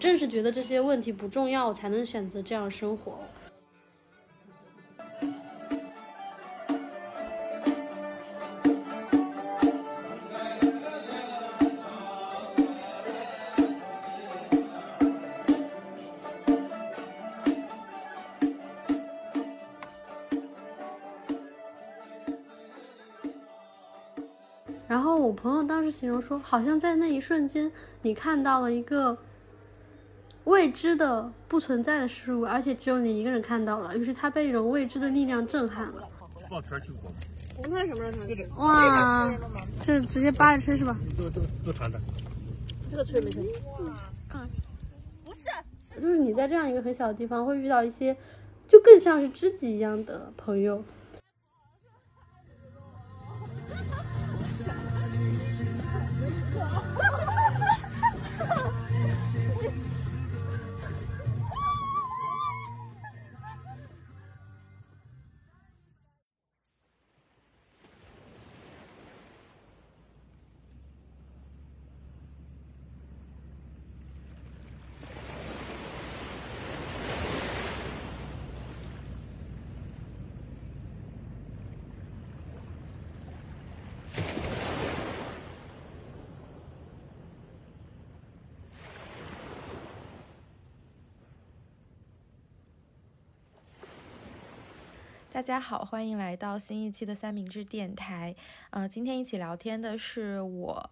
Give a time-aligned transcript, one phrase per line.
[0.00, 3.20] 正是觉得这些问题不重要，才能选择这样生活。
[24.88, 27.70] 然后我朋友当时形容说，好像在那一瞬间，
[28.02, 29.16] 你看到了一个
[30.50, 33.96] 未知的、不存在的事物，而且只有你一个人看到了。
[33.96, 36.08] 于是他被一种未知的力量震撼了。
[36.50, 37.12] 抱团去过，
[37.56, 38.48] 红腿什么时候吃？
[38.56, 39.32] 哇，
[39.86, 40.98] 这直接扒着吃是吧？
[41.16, 42.00] 都都都尝尝。
[42.90, 43.44] 这个吹没吹？
[46.00, 48.16] 就是你在这样一个很小的地方，会遇到一些
[48.66, 50.82] 就更像是知己一样的朋友。
[95.40, 98.36] 大家好，欢迎来到新一期的三明治电台。
[98.68, 100.90] 呃，今天一起聊天的是我，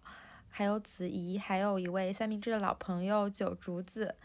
[0.49, 4.15] 还有子怡，还有一位三明治的老朋友九竹子。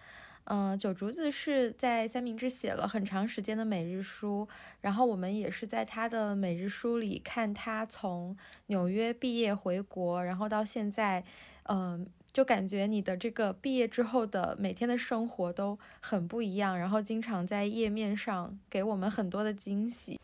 [0.45, 4.49] 嗯、九竹子是在三明治写了很长时间的每日书，
[4.81, 8.35] 然后我们也是在他的每日书里看他从
[8.69, 11.23] 纽约毕业回国，然后到现在，
[11.65, 20.21] 嗯、就感觉你的这个毕业之后的每天的生活都很不一样，然后经常在页面上给我们很多的惊喜。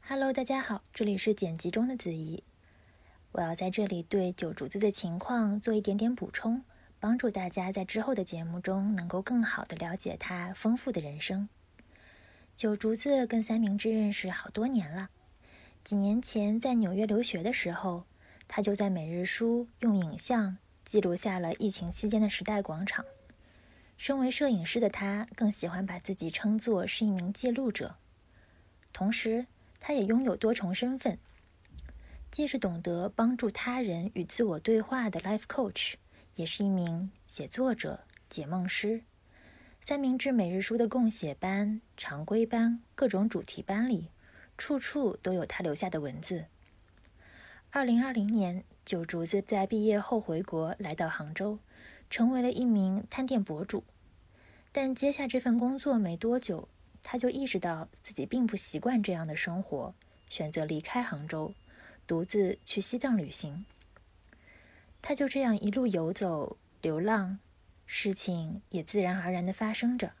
[0.00, 2.42] Hello，大家好，这里是剪辑中的子怡。
[3.32, 6.62] 我要在这里对九竹子的情况做一点点补充，
[6.98, 11.50] 帮助大家在之后的节目中能够更好的了解他丰富的人生。
[12.56, 15.10] 九竹子跟三明治认识好多年了，
[15.84, 18.04] 几年前在纽约留学的时候，
[18.48, 23.04] 他就在每日书用影像记录下了疫情期间的时代广场。
[23.96, 27.96] 身为摄影师的他，更喜欢把自己称作是一名记录者，
[28.92, 29.46] 同时。
[29.78, 31.16] 他也拥有多重身份，
[32.28, 35.94] 既是懂得帮助他人与自我对话的 life coach，
[36.34, 39.04] 也是一名写作者、解梦师。
[39.80, 44.10] 三明治每日书的共写班、常规班、各种主题班里，
[44.58, 46.46] 处处都有他留下的文字。
[47.76, 51.58] 二零二零年，九竹子在毕业后回国，来到杭州，
[52.08, 53.84] 成为了一名探店博主。
[54.72, 56.70] 但接下这份工作没多久，
[57.02, 59.94] 他就意识到自己并不习惯这样的生活，
[60.30, 61.52] 选择离开杭州，
[62.06, 63.66] 独自去西藏旅行。
[65.02, 67.40] 他就这样一路游走、流浪，
[67.84, 70.12] 事情也自然而然地发生着。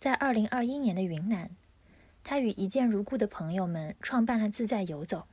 [0.00, 1.50] 在二零二一年的云南，
[2.22, 5.26] 他与一见如故的朋友们创办了自在游走。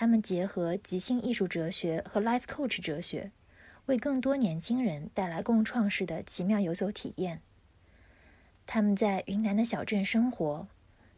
[0.00, 3.32] 他们结合即兴艺术哲学和 life coach 哲学，
[3.86, 7.42] 为更多年轻人带来共创式的奇妙游走体验。
[8.64, 10.68] 他们在云南的小镇生活，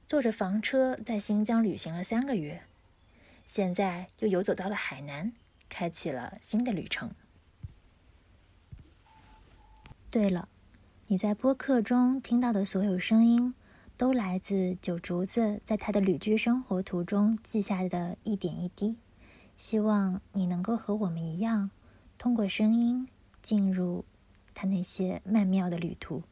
[0.06, 2.62] 坐着房车在新疆旅行了三个月，
[3.44, 5.34] 现在又游走到了海南，
[5.68, 7.10] 开启了新的旅程。
[10.08, 10.48] 对了，
[11.08, 13.52] 你在播客中听到的所有声音，
[14.00, 18.96] 都来自九竹子在他的旅居生活途中记下的一点一滴。
[19.58, 21.70] 希望你能够和我们一样，
[22.16, 23.06] 通过声音
[23.42, 24.06] 进入
[24.54, 26.22] 他那些曼妙的旅途。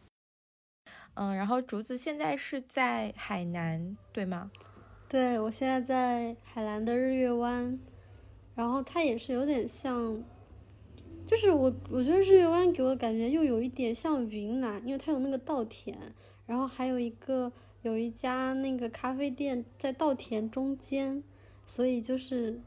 [1.12, 4.50] 嗯，然后竹子现在是在海南，对吗？
[5.06, 7.78] 对我现在在海南的日月湾，
[8.54, 10.24] 然后它也是有点像，
[11.26, 15.94] 就是我我觉得日月湾给我的感觉又有一点像云南，因为它有那个稻田，
[16.48, 17.52] 然后还有一个
[17.82, 21.22] 有一家那个咖啡店在稻田中间，
[21.64, 22.58] 所以就是，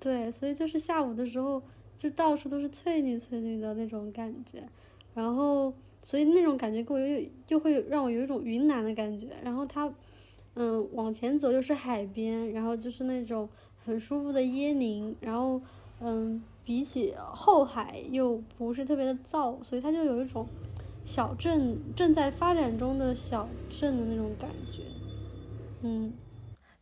[0.00, 1.62] 对，所以就是下午的时候
[1.98, 4.66] 就到处都是翠绿翠绿的那种感觉，
[5.14, 9.92] 然后所以那种感觉给我又又会让我有一种云南的感觉，然后它。
[10.60, 15.62] 嗯，往前走又是海边，然后就是那种很舒服的椰林，然后
[16.00, 20.44] 嗯，比起后海又不是特别的燥，所以它就有一种
[21.08, 24.82] 小镇正在发展中的小镇的那种感觉。
[25.80, 26.12] 嗯，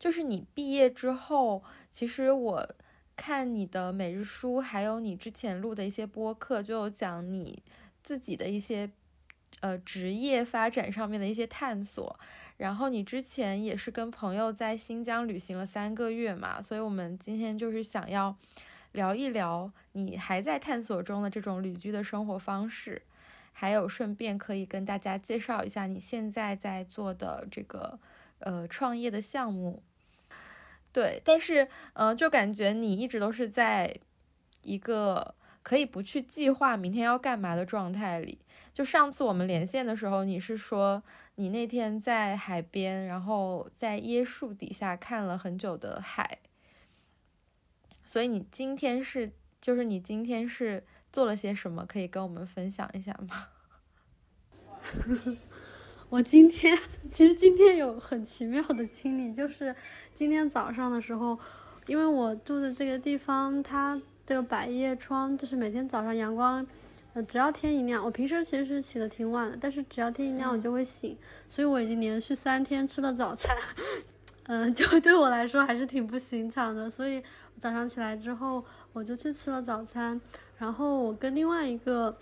[0.00, 1.62] 就是你毕业之后，
[1.92, 2.68] 其实我
[3.14, 7.62] 看你的每日书，还有你之前录的一些播客，就有讲你
[8.02, 8.90] 自己的一些
[9.60, 12.18] 呃职业发展上面的一些探索。
[12.56, 18.34] 然后你之前也是跟朋友在新疆旅行了三个月嘛，所以我们今天就是想要
[18.90, 23.02] 聊一聊你还在探索中的这种旅居的生活方式，
[23.58, 27.98] 还有顺便可以跟大家介绍一下你现在在做的这个
[28.40, 29.82] 呃创业的项目。
[30.92, 33.98] 对，但是呃，就感觉你一直都是在
[34.60, 38.38] 一个可以不去计划明天要干嘛的状态里。
[38.74, 41.02] 就上次我们连线的时候，你是说。
[41.38, 46.38] 你那天在海边，然后在椰树底下看了很久的海，
[48.06, 49.30] 所以你今天是，
[49.60, 50.82] 就是你今天是
[51.12, 51.84] 做了些什么？
[51.86, 53.48] 可以跟我们分享一下吗？
[56.08, 56.78] 我今天
[57.10, 59.74] 其实今天有很奇妙的经历，就是
[60.14, 61.38] 今天早上的时候，
[61.86, 66.66] 因为我住的这个地方，它这个百叶窗就是每天早上阳光。
[67.14, 71.16] 呃只要天一亮，我平时其实是起的挺晚的，但是只要天一亮我就会醒，
[71.48, 73.56] 所以我已经连续三天吃了早餐，
[74.44, 76.90] 嗯， 就对我来说还是挺不寻常的。
[76.90, 77.22] 所以
[77.58, 78.62] 早上起来之后，
[78.92, 80.20] 我就去吃了早餐，
[80.58, 82.16] 然后我跟另外一个，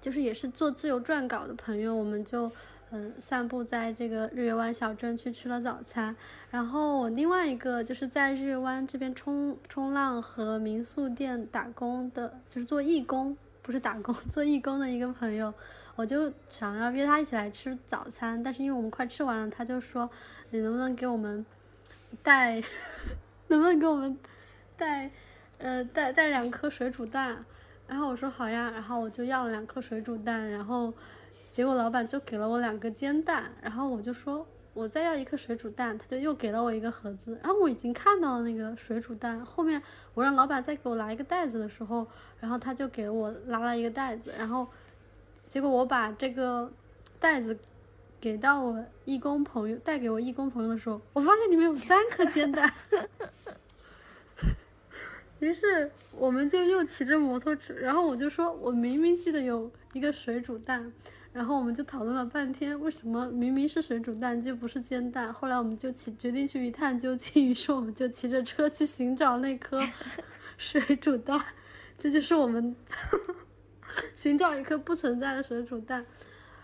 [0.00, 2.50] 就是也是做自由撰稿的朋友，我们就
[2.90, 6.14] 嗯散步在这个日月湾小镇去吃了早餐。
[6.50, 13.36] 然后我另外一个就是在日月湾这边冲冲浪和民宿店打工的，就是做义工。
[13.62, 15.52] 不是打工做义工的一个朋友，
[15.96, 20.08] 我就想要约他一起来吃早餐，但是因为我们快吃完了，他就说
[20.50, 21.44] 你能不能给我们
[22.22, 22.62] 带，
[23.48, 24.16] 能不能给我们
[24.76, 25.10] 带，
[25.58, 27.44] 呃带带两颗水煮蛋？
[27.86, 30.92] 然后我说好呀，然后我就要了两颗水煮蛋，然后
[31.50, 34.46] 结果老板就给了我两个煎蛋，然后我就说。
[34.76, 37.40] 我再要一颗水煮蛋，他就又给了我一个盒子。
[37.42, 39.82] 然后我已经看到了那个水煮蛋，后面
[40.12, 42.06] 我让老板再给我拿一个袋子的时候，
[42.40, 44.34] 然后他就给我拿了一个袋子。
[44.36, 44.68] 然后
[45.48, 46.70] 结果我把这个
[47.18, 47.58] 袋子
[48.20, 52.70] 给到我义工朋友，带给我义工朋友的时候，我发现里面有三颗煎蛋。
[55.38, 60.92] 于是我们就又骑着摩托车，然后我就说，我明明记得有一个水煮蛋。
[61.32, 65.30] 然后我们就讨论了半天，为什么明明是水煮蛋就不是煎蛋？
[65.30, 69.78] 后来我们就起决定去一探究竟，于是我们就骑着车去寻找那颗
[70.56, 71.38] 水煮蛋。
[71.98, 72.74] 这就是我们
[74.16, 76.06] 寻找一颗不存在的水煮蛋。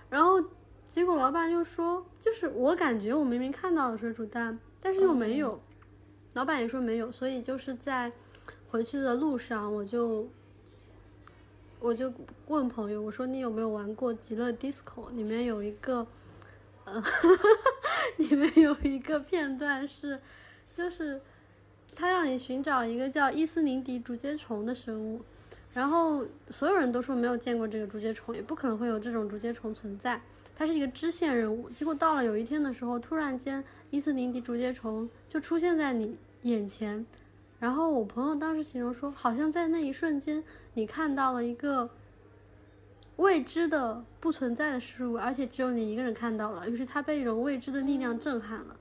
[0.08, 0.42] 然后
[0.88, 5.60] 结果老板又说，就是我感觉我明明看到了水煮蛋，但是又没有。
[6.32, 8.10] 老板也说没有，所以就是在
[8.72, 10.26] 回去的路上我就。
[11.84, 12.12] 我就
[12.46, 15.10] 问朋友，我说你有没有玩过《极乐 DISCO》？
[15.16, 16.06] 里面有一个，
[16.84, 17.02] 呃，
[18.18, 20.20] 里面有一个片段是，
[20.72, 21.20] 就是
[21.96, 25.22] 他让你寻找一个叫伊斯林迪竹节虫的生物，
[25.74, 30.22] 然后所有人都说没有见过这个竹节虫，也不可能会有这种竹节虫存在，
[30.54, 31.68] 它是一个支线任务。
[31.70, 37.04] 结果到了有一天的时候，突然间伊斯林迪竹节虫就出现在你眼前。
[37.62, 40.42] 然后我朋友当时形容说，好像在那一瞬间，
[40.74, 41.88] 你看到了一个
[43.18, 46.68] 未知的、不存在的事物，而且只有你一个人看到了。
[46.68, 48.76] 于是他被一种未知的力量震撼了。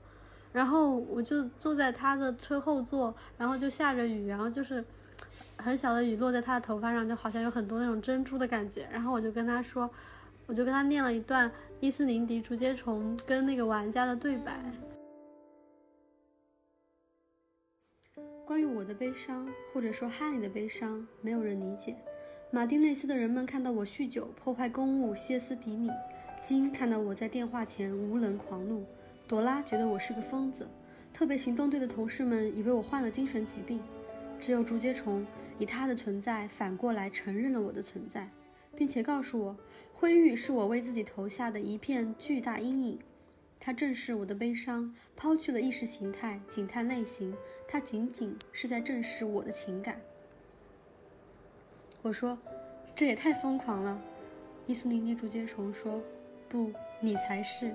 [0.52, 4.84] 然后我就坐在他的车后座，然后就下着雨，然后就是
[5.58, 8.88] 很小的雨落在他的头发上，就好像有很多那种珍珠的感觉。
[8.90, 9.88] 然后我就跟他说，
[10.46, 11.48] 我就跟他念了一段
[11.78, 14.60] 伊斯林迪竹节虫跟那个玩家的对白。
[18.44, 21.94] 关于我的悲伤，或者说哈利的悲伤，没有人理解。
[22.50, 25.88] 马丁内斯的人们看到我酗酒、破坏公物、歇斯底里；
[26.42, 28.82] 金看到我在电话前无能狂怒；
[29.28, 30.66] 朵拉觉得我是个疯子；
[31.14, 33.80] 特别行动队的同事们以为我患了精神疾病。
[34.40, 35.24] 只有竹节虫
[35.56, 38.28] 以它的存在反过来承认了我的存在，
[38.74, 39.56] 并且告诉我，
[39.92, 42.98] 灰玉是我为自己投下的一片巨大阴影。
[43.64, 47.32] 它正视我的悲伤，抛去了意识形态，警探类型。
[47.68, 50.00] 它仅仅是在正视我的情感。
[52.02, 52.36] 我说
[52.92, 54.02] ：“这也太疯狂了。”
[54.66, 56.02] 伊苏尼尼竹节虫说
[56.50, 57.72] ：“不，你才是。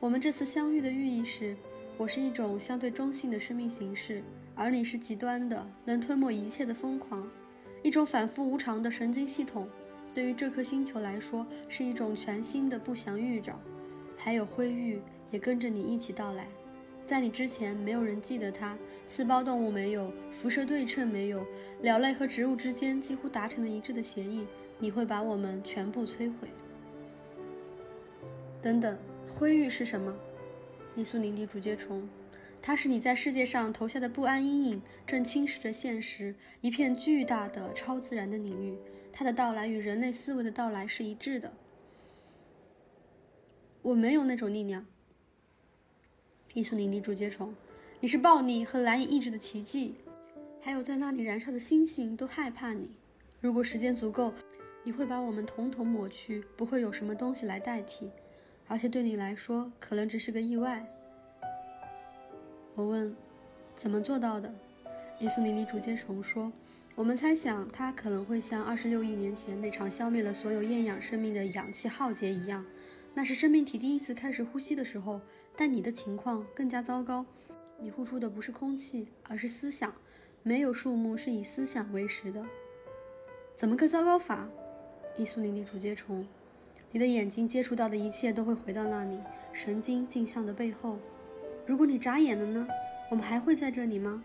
[0.00, 1.54] 我们这次相遇的寓意是，
[1.98, 4.22] 我是一种相对中性的生命形式，
[4.54, 7.30] 而你是极端的，能吞没一切的疯狂，
[7.82, 9.68] 一种反复无常的神经系统。
[10.14, 13.60] 对于这颗星球来说，是一种全新的不祥预兆。”
[14.24, 15.00] 还有灰玉
[15.32, 16.46] 也跟着你一起到来，
[17.04, 18.78] 在你之前，没有人记得它。
[19.08, 21.44] 刺胞动物没有，辐射对称没有，
[21.80, 24.46] 鸟类和植物之间几乎达成了一致的协议。
[24.78, 26.48] 你会把我们全部摧毁。
[28.62, 28.96] 等等，
[29.28, 30.14] 灰玉是什么？
[30.94, 32.08] 伊苏林迪竹节虫，
[32.62, 38.78] 它是你在世界上投下的不安阴影，正侵蚀着现实，一片巨大的超自然的领域。
[39.12, 41.52] 它的到来与人类思维的到来是一致的。
[43.82, 44.86] 我没有那种力量，
[46.54, 47.52] 伊苏林蒂竹节虫，
[47.98, 49.96] 你是暴力和难以抑制的奇迹，
[50.60, 52.88] 还有在那里燃烧的星星都害怕你。
[53.40, 54.32] 如果时间足够，
[54.84, 58.08] 你会把我们统统抹去，不会有什么东西来代替，
[58.68, 60.86] 而且对你来说，可能只是个意外。
[62.76, 63.12] 我问
[63.74, 64.54] ：“怎么做到的？”
[65.18, 66.52] 伊苏林蒂竹节虫说
[66.94, 72.64] ：“我们猜想，它可能会像二十六亿年前那场消灭了所有厌氧生命的氧气浩劫一样，
[73.14, 75.20] 那是生命体第一次开始呼吸的时候。
[75.54, 77.26] 但你的情况更加糟糕，
[77.78, 79.92] 你呼出的不是空气，而是思想。
[80.42, 82.42] 没有树木是以思想为食的。
[83.54, 84.48] 怎么个糟糕法？”
[85.18, 86.26] 伊苏林蒂竹节虫
[86.90, 89.18] ：“你的眼睛接触到的一切都会回到那里，
[89.52, 90.98] 神经镜像的背后。”
[91.66, 92.66] 如果你眨眼了呢？
[93.10, 94.24] 我们还会在这里吗？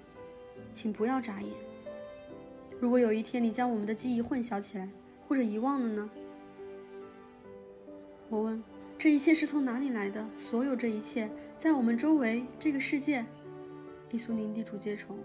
[0.74, 1.52] 请不要眨眼。
[2.80, 4.88] 如果有一天你将我们的记忆混淆起来，
[5.28, 6.10] 或者遗忘了呢？
[8.30, 8.64] 我问：
[9.00, 10.28] 这一切是从哪里来的？
[10.36, 13.24] 所有这一切，在我们周围，这个世界，
[14.12, 15.16] 伊苏林地主节虫，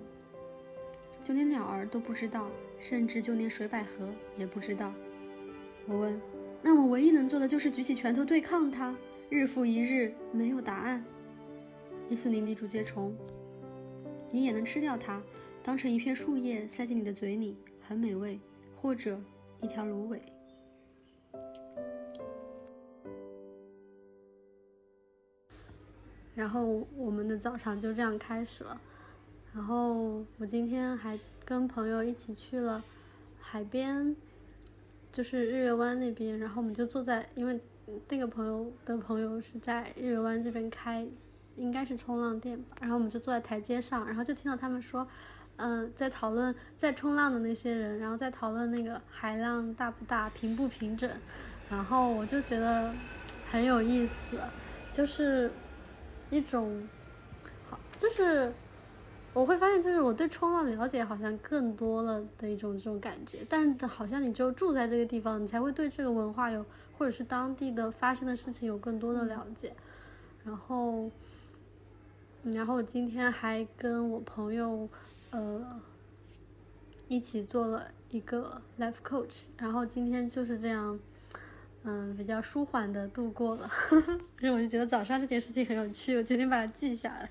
[1.25, 4.93] 就连鸟儿都不知道，甚至就连水百合也不知道。
[5.87, 6.21] 我问：
[6.61, 8.95] 那我唯一能做的就是举起拳头对抗它，
[9.31, 11.02] 日复一日，没有答案。
[12.11, 13.17] 伊苏林地主节虫，
[14.31, 15.23] 你也能吃掉它，
[15.62, 18.38] 当成一片树叶塞进你的嘴里，很美味，
[18.76, 19.19] 或者
[19.62, 20.21] 一条芦苇。
[26.35, 28.81] 然后我们的早上就这样开始了。
[29.55, 32.83] 然后我今天还跟朋友一起去了
[33.41, 34.17] 海边，
[35.11, 36.39] 就是日月湾那边。
[36.39, 37.61] 然后我们就坐在，因为
[38.09, 41.07] 那个朋友的朋友是在日月湾这边开。
[41.55, 45.07] 应该是冲浪店吧，然后我们就坐在台阶上，然后就听到他们说，
[45.57, 51.11] 嗯，在讨论在冲浪的那些人，然后在讨论那个海浪大不大、平不平整，
[51.69, 52.95] 然后我就觉得
[53.51, 54.39] 很有意思，
[54.95, 55.53] 就是
[56.33, 56.83] 一种
[57.71, 58.53] 好，就是
[59.33, 66.67] 我会发现，就是我对冲浪了解好像更多了的一种这种感觉，但好像你只有住在这个地方，你才会对这个文化有，
[66.99, 69.73] 或者是当地的发生的事情有更多的了解，
[70.45, 71.09] 然后。
[72.45, 74.89] 然后我今天还跟我朋友，
[75.31, 75.81] 呃，
[77.07, 80.99] 一起做了一个 life coach，然后今天就是这样，
[81.85, 83.71] 嗯，比较舒缓的度过了。
[84.41, 87.31] 因为我就觉得早上这件事情很有趣，我决定把它记下来。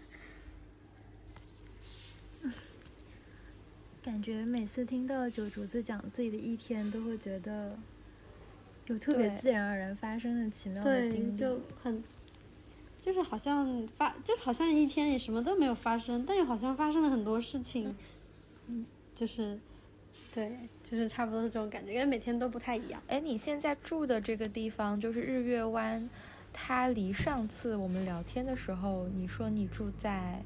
[4.03, 7.77] 感觉每次听到九竹子讲自己的一天，都会觉得
[8.87, 12.03] 有特别自然而然发生的奇妙的经历，就很。
[12.99, 17.95] 就是好像发，就好像一天也什么都没有发生，但又好像发生了很多事情，
[18.67, 19.59] 嗯，就是，
[20.33, 23.01] 对，就是差不多是这种感觉，因为每天都不太一样。
[23.07, 26.09] 哎，你现在住的这个地方就是日月湾，
[26.53, 30.41] 它离上次我们聊天的时候，你说你住在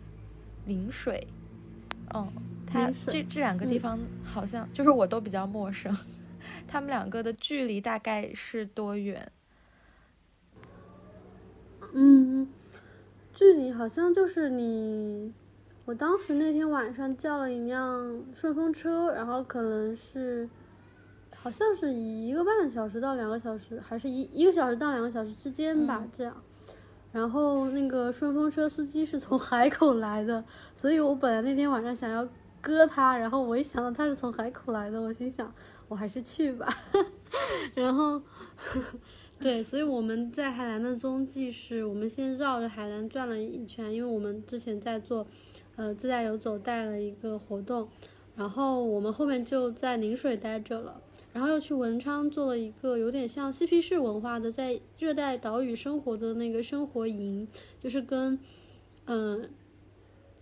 [0.65, 1.27] 临水，
[2.15, 2.31] 嗯，
[2.65, 5.95] 它这这两个地方好像就是我都比较陌生，
[6.67, 9.31] 他们两个的距离大概是多远？
[11.93, 12.49] 嗯，
[13.35, 15.31] 距离好像就是你，
[15.85, 20.49] 我当时那天晚上叫了一辆顺风车，然后可能是，
[21.35, 26.35] 好像是一个半小时到两个小时，还是一一个小时到两个小时之间吧，这样。
[27.11, 30.43] 然后那个顺风车司机是从海口来的，
[30.75, 32.27] 所以我本来那天晚上想要
[32.59, 35.53] 割他，然后我一想到他是从海口来的，我心想
[35.87, 36.67] 我还是去吧，
[37.75, 38.21] 然后。
[39.37, 45.27] 对，所以我们在海南的踪迹是我们先绕着海南转了一圈，因为我们之前在做，
[45.75, 47.87] 呃，自驾游走带了一个活动，
[48.35, 51.01] 然后我们后面就在宁水待着了，
[51.33, 57.47] 然后又去文昌做了一个有点像嬉皮士文化的在热带岛屿生活的那个生活营，
[57.79, 58.39] 就是跟，
[59.05, 59.49] 嗯，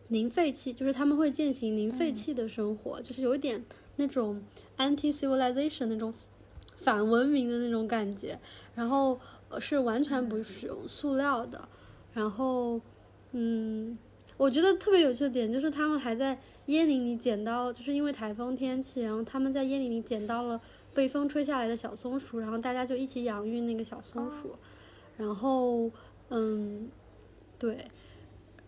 [0.07, 3.63] 零废弃，就是他们会践行零废弃的生活，就是有一点
[3.95, 4.41] 那种
[4.77, 6.13] anti civilization 那种。
[6.75, 8.37] 反文明的那种感觉，
[8.75, 9.17] 然后
[9.57, 11.69] 是完全不使用塑料的，
[12.11, 12.81] 然后，
[13.31, 13.97] 嗯，
[14.37, 16.35] 我觉得特别有趣的点就是他们还在
[16.67, 20.59] 椰林里捡到，就是因为台风天气，然后他们在椰林里捡到了
[20.93, 24.55] 被风吹下来的小松鼠，然后大家就一起养育那个小松鼠，
[25.17, 25.89] 然后，
[26.29, 26.89] 嗯，
[27.57, 27.85] 对，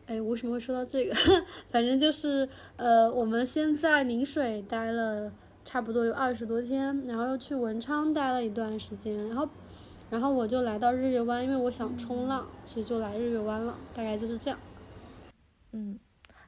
[0.06, 1.16] 哎，为什么会说到这个？
[1.70, 5.32] 反正就是，呃，我们先在宁水待了。
[5.68, 9.50] 差不多有二十多天，然后又去文昌待了一段时间，然后，
[10.12, 14.60] 然后我就来到日月湾，因为我想冲浪，所以就来日月湾了，大概就是这样。
[15.78, 16.00] 嗯，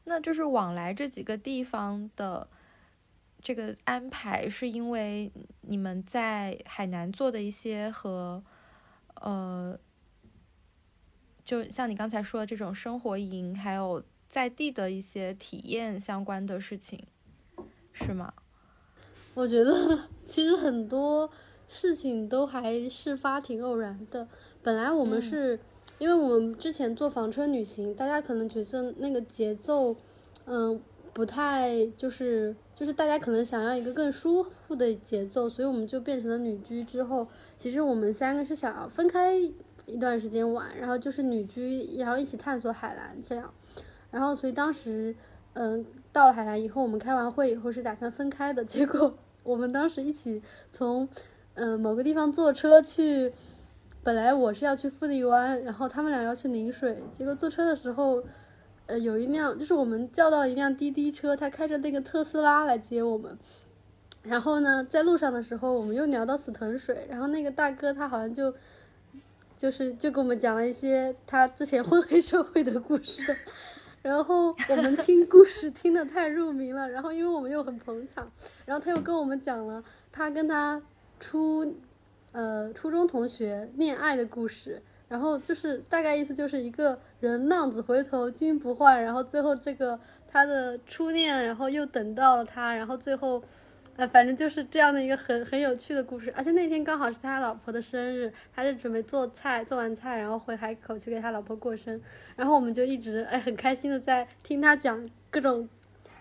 [0.06, 2.48] 那就是往来这几个地方的
[3.42, 5.30] 这个安排，是因为
[5.62, 8.42] 你们在海南做的一些和
[9.16, 9.78] 呃，
[11.44, 17.06] 就像你刚才说的这种生活营，还有在地的一些体验相关的事情，
[17.92, 18.34] 是吗？
[19.34, 21.30] 我觉得 其实很多
[21.68, 24.26] 事情都还是发挺偶然的。
[24.64, 25.60] 本来我们是、
[26.00, 29.96] 因为我们之前做房车旅行，大家可能觉得那个节奏，
[30.46, 30.80] 嗯，
[31.14, 43.52] 不太就是就是大家可能想要一个更舒服的节奏，所以我们就变成了旅居之后，其实我们三个是想要分开一段时间玩，然后就是旅居，然后一起探索海南这样。
[44.12, 45.16] 然后所以当时，
[45.54, 51.10] 嗯，到了海南以后，我们开完会以后是打算分开的，结果我们当时一起从，
[51.56, 53.34] 嗯，某个地方坐车去，
[54.08, 58.24] 本来我是要去富力湾，然后他们俩要去宁水，结果坐车的时候，
[58.86, 63.38] 呃，有一辆就是我们叫到一辆滴滴车，他开着那个特斯拉来接我们。
[64.24, 68.54] 然后呢，在路上的时候，我们又聊到死藤水，然后那个大哥他好像就，
[69.58, 73.36] 就是就给我们讲了一些他之前混黑社会的故事，
[74.02, 78.32] 然后我们听故事听得太入迷了，然后因为我们又很捧场，
[78.64, 79.84] 然后他又跟我们讲了
[80.14, 80.82] 他跟他
[81.20, 81.76] 初，
[82.38, 93.44] 呃初中同学恋爱的故事，然后就是大概意思就是一个人浪子回头金不换，然后最后这个他的初恋，然后又等到了他，然后最后。
[93.98, 102.00] 呃，反正就是这样的一个很很有趣的故事，而且那天刚好是他老婆的生日，他就准备做菜，做完菜然后回海口去给他老婆过生，
[102.36, 105.68] 然后我们就一直哎很开心的在听他讲各种，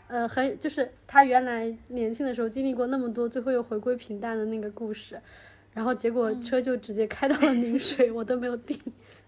[0.08, 5.20] 呃很就是他原来年轻的时候经历过那么多，最后又回归平淡的那个故事，
[5.76, 8.80] 然后结果车就直接开到了陵水，我都没有定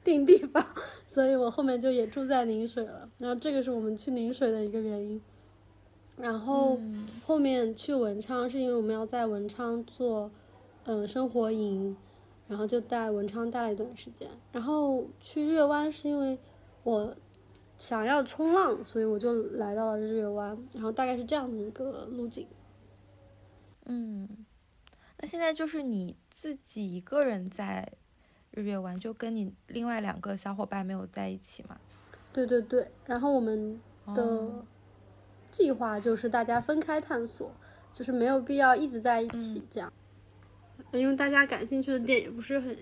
[0.03, 0.67] 定地方，
[1.07, 5.21] 所以我后面就也住在陵水了，然后这个是我们去陵水的一个原因。
[6.17, 6.81] 然后
[7.27, 10.31] 后面去文昌是因为我们要在文昌做，
[10.85, 11.95] 嗯、生活营，
[12.49, 14.31] 然后就在文昌待了一段时间。
[14.51, 16.39] 然后去日月湾是因为
[16.83, 17.15] 我
[17.77, 20.59] 想要冲浪，所以我就来到了日月湾。
[20.73, 22.47] 然后大概是这样的一个路径。
[23.85, 24.27] 嗯，
[25.21, 27.95] 那现在就是你自己一个人在
[28.53, 31.77] 日月湾，就跟你另外两个小伙伴没有在一起嘛？
[32.33, 33.81] 对对对，然后我们
[34.15, 34.65] 的哦
[35.51, 37.51] 计划就是大家分开探索，
[37.93, 39.93] 就是没有必要一直在一起这样，
[40.93, 42.77] 因为大家感兴趣的点也不是很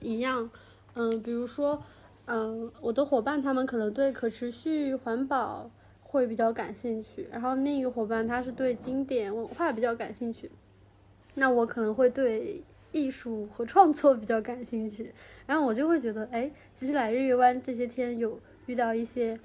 [0.00, 0.50] 一样。
[0.94, 1.82] 嗯，比如说，
[2.24, 10.50] 嗯，我的伙伴他们可能对可持续环保会比较感兴趣，然后另一个伙伴他是对经典文化比较感兴趣，
[11.34, 12.64] 那我可能会对
[12.96, 15.12] 艺术和创作比较感兴趣，
[15.46, 19.38] 然后我就会觉得，哎，其实来日月湾这些天有遇到一些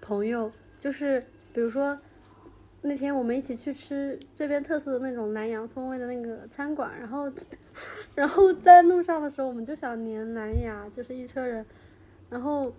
[0.00, 1.96] 朋友，就是比如说
[2.82, 7.30] 那天我们一起去吃这边特色的那种南洋风味的那个餐馆，然后
[8.16, 11.64] 然后在路上的时候我们就想粘蓝牙，就是一车人，
[12.28, 12.74] 然后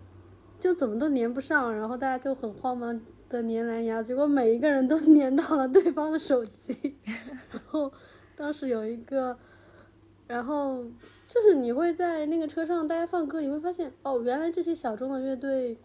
[0.60, 6.98] 就怎么都粘不上，然后大家就很慌忙的粘蓝牙，结果每一个人都 粘到了对方的手机，
[7.54, 7.90] 然后
[8.36, 9.40] 当时有一个。
[10.30, 10.86] 然后
[11.26, 15.76] 就是你会在那个车上，大家放歌，你会发现哦，原来这些小众的乐队，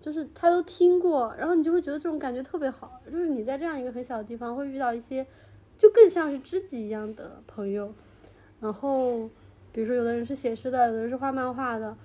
[0.00, 5.26] 就是他都听过，然后你就会觉得这种感觉特别好，就是你在这样一个很小的地方会遇到一些，
[5.76, 7.92] 就更像是知己一样的朋友。
[8.60, 9.28] 然后
[9.72, 11.96] 比如说有的人是写诗的，有的人是画漫画的，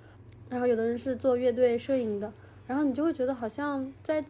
[0.48, 2.32] 然后有的人是做乐队摄影的，
[2.66, 4.24] 然后你就会觉得好像在，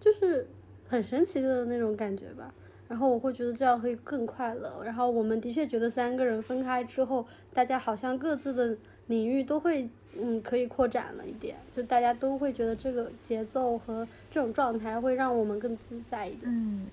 [0.00, 0.48] 就是
[0.88, 2.52] 很神奇的那种感觉吧。
[2.88, 4.82] 然后我会觉得这样会更快乐。
[4.84, 16.42] 然后我们的确觉得三个人分开之后，大家好像各自的领域都会，嗯，可以扩展了一点，就大家都会觉得这个节奏和这种状态会让我们更自在一点。
[16.46, 16.86] 嗯，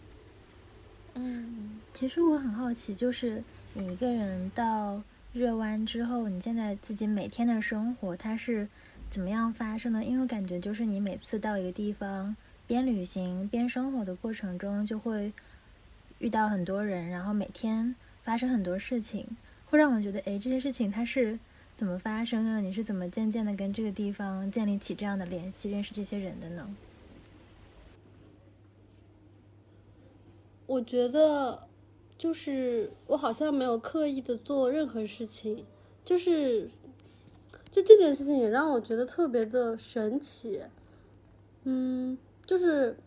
[1.15, 3.41] 嗯其实我很好奇，就是
[3.73, 5.01] 你一个人到
[5.33, 8.67] 热湾之后，你现在自己每天的生活它是
[9.09, 10.03] 怎么样发生的？
[10.03, 12.35] 因为我感觉就是你每次到一个地方，
[12.67, 15.31] 边旅行边生活的过程中，就会
[16.19, 19.27] 遇到很多人，然后每天发生很多事情，
[19.65, 21.37] 会让我觉得，哎，这些事情它是
[21.77, 22.61] 怎么发生的？
[22.61, 26.75] 你是怎么渐渐的跟这个地方建立起这样的联系，认识这些人的呢？
[30.67, 31.67] 我觉得
[32.17, 35.63] 就是我好像没有刻意的做任何事情，
[36.03, 36.67] 就是
[37.69, 40.61] 就这件事情也让我觉得特别的神奇。
[41.65, 42.97] 嗯，就是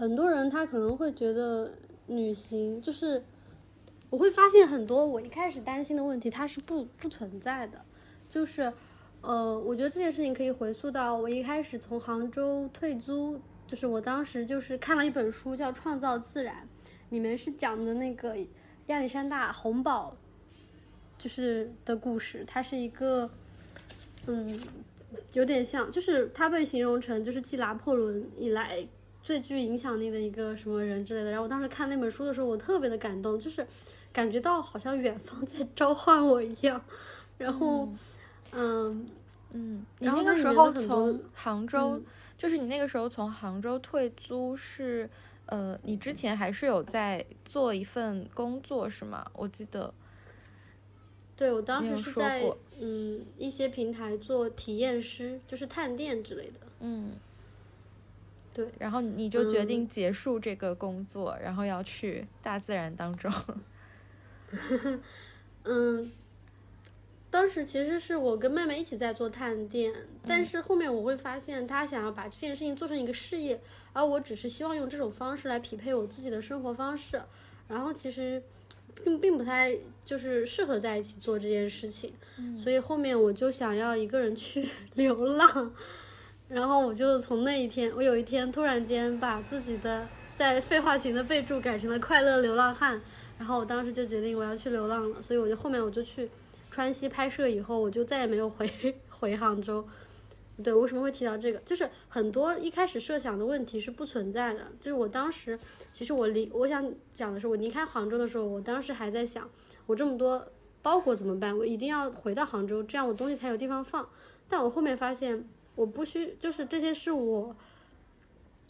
[0.00, 1.74] 很多人他可能会觉得
[2.06, 3.22] 旅行就是
[4.08, 7.84] 我会发现很多我一开始担心的问题它是不不存在的，
[8.30, 8.72] 就是
[9.20, 16.66] 呃，我觉得这件事情可以回溯到我一开始从杭州退租就是我当时就是看了一本书叫《创造自然》，
[17.10, 18.34] 里面是讲的那个
[18.86, 20.16] 亚历山大洪堡，
[21.18, 22.42] 就是的故事。
[22.46, 23.30] 他是一个，
[24.26, 24.58] 嗯，
[25.34, 28.88] 有点像，就是他被形容成就是继拿破仑以来
[29.22, 31.30] 最具影响力的一个什么人之类的。
[31.30, 33.66] 然后我当时看那本书的时候，我特别的感动，就是
[34.12, 36.82] 感觉到好像远方在召唤我一样。
[37.38, 37.88] 然后，
[38.52, 39.06] 嗯。
[39.52, 42.04] 嗯，你那个时候从杭州，嗯
[42.38, 45.10] 就是你那个时候从杭州退租是，
[45.46, 49.28] 呃，你之前还是有在做一份工作是吗？
[49.34, 49.92] 我记得，
[51.36, 52.48] 对，我当时是在
[52.80, 56.60] 嗯一些平台做体验师，就是探店之类的。
[56.78, 57.16] 嗯，
[58.52, 59.66] 对，然后你就决嗯。
[59.66, 63.32] 定结束这个工作，然后要去大自然当中。
[65.64, 66.10] 嗯，
[67.30, 69.92] 当时其实是我跟妹妹一起在做探店，
[70.26, 73.60] 但是后面我会发现她想要把这件事情做成一个事业，
[73.92, 77.22] 而我只是希望用这种方式来匹配我自己的生活方式，
[77.68, 78.42] 然后其实
[79.04, 82.12] 并并不太就是适合在一起做这件事情，
[82.58, 85.72] 所以后面我就想要一个人去 流浪，
[86.50, 93.00] 然后我就从那一天，我有一天突然间把自己的在废话群的备注改成了快乐流浪汉。
[93.38, 96.28] 然后我当时就决定我要去流浪了，所以我就后面我就去
[96.70, 98.68] 川西拍摄，以后我就再也没有回
[99.08, 99.82] 回杭州。
[100.62, 101.58] 对，为什么会提到这个？
[101.60, 104.60] 就是很多一开始设想的问题是不存在的。
[104.78, 105.58] 就是我当时，
[105.90, 109.48] 其实我离我想讲的是，我离开杭州的时候，我当时还在想，
[109.86, 110.46] 我这么多
[110.82, 111.56] 包裹怎么办？
[111.56, 114.06] 我一定要回到杭州，这样我东西才有地方放。
[114.48, 117.56] 但我后面发现，我不需，就是这些是我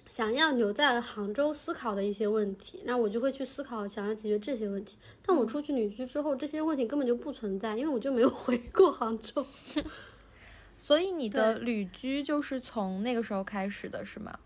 [0.08, 4.96] 想要留在杭州思考的一些问题，那我就会去思考，想要解决这些问题。
[5.24, 9.44] 但我出去旅居之后，这些问题根本就不存在，因为我就没有 回过杭州。
[10.78, 14.38] 所以你的旅居就是从那个时候开始的，是吗？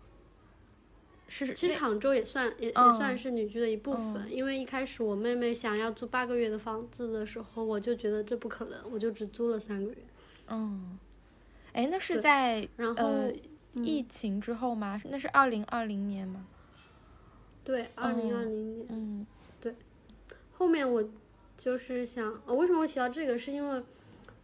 [1.27, 9.97] 是其实杭州也算也、嗯也算是旅居的一部分，因为一开始我妹妹想要租八个月的房子的时候，我就觉得这不可能，我就只租了三个月。
[10.49, 10.99] 嗯，
[11.75, 13.27] 哎，那是在然后，呃
[13.73, 14.99] 嗯疫情之后吗？
[15.09, 16.47] 那是二零二零年吗？
[17.65, 18.87] 对，二零二零年。
[18.89, 19.27] 嗯
[19.59, 19.75] 对
[20.53, 21.03] 后面我
[21.57, 23.37] 就是想，呃，为什么会提到这个？
[23.37, 23.83] 是因为，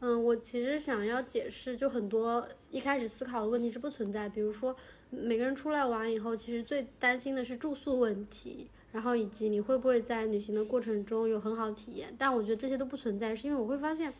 [0.01, 4.75] 嗯，我其实想要解释，就很多一开始思考的问题是不存在，比如说
[5.09, 12.13] 每个人出来玩以后，其实最担心的是住宿问题，然后以及你会不会在旅行的过程中有很好的体验。
[12.17, 14.13] 但我觉得这些都不存在，是因为我会发现，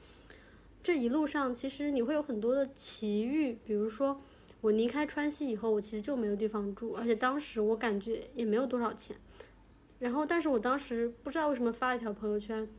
[0.83, 4.21] 这一路上其实你会有很多的奇遇，比如说。
[4.61, 9.15] 我离开川西以后，我其实就没有地方住，而且当时我感觉也没有多少钱。
[9.97, 12.69] 然后，但是我当时不知道为什么发了一条朋友圈，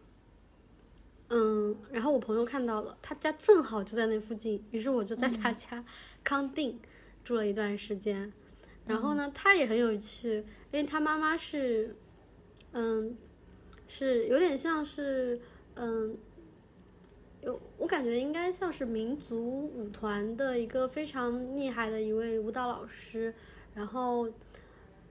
[1.30, 5.84] 嗯，然后我朋友看到了，他家正好就在那附近，于是我就在他家
[6.22, 6.78] 康定
[7.24, 8.32] 住了一段时间。
[8.86, 10.36] 然后呢，他也很有趣，
[10.70, 11.96] 因为他妈妈是，
[12.74, 13.16] 嗯，
[13.88, 15.40] 是有点像是，
[15.74, 16.16] 嗯，
[17.42, 23.34] 有我感觉应该像是民族舞团的一个非常厉害的一位舞蹈老师，
[23.74, 24.28] 然后。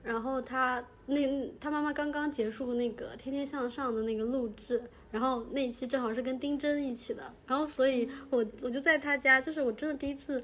[0.03, 10.43] 然后他那他妈妈刚刚结束那个《天天向上》的那个录制，然后那一期正好是跟丁真一起的，然后所以我我就在他家，就是我真的第一次，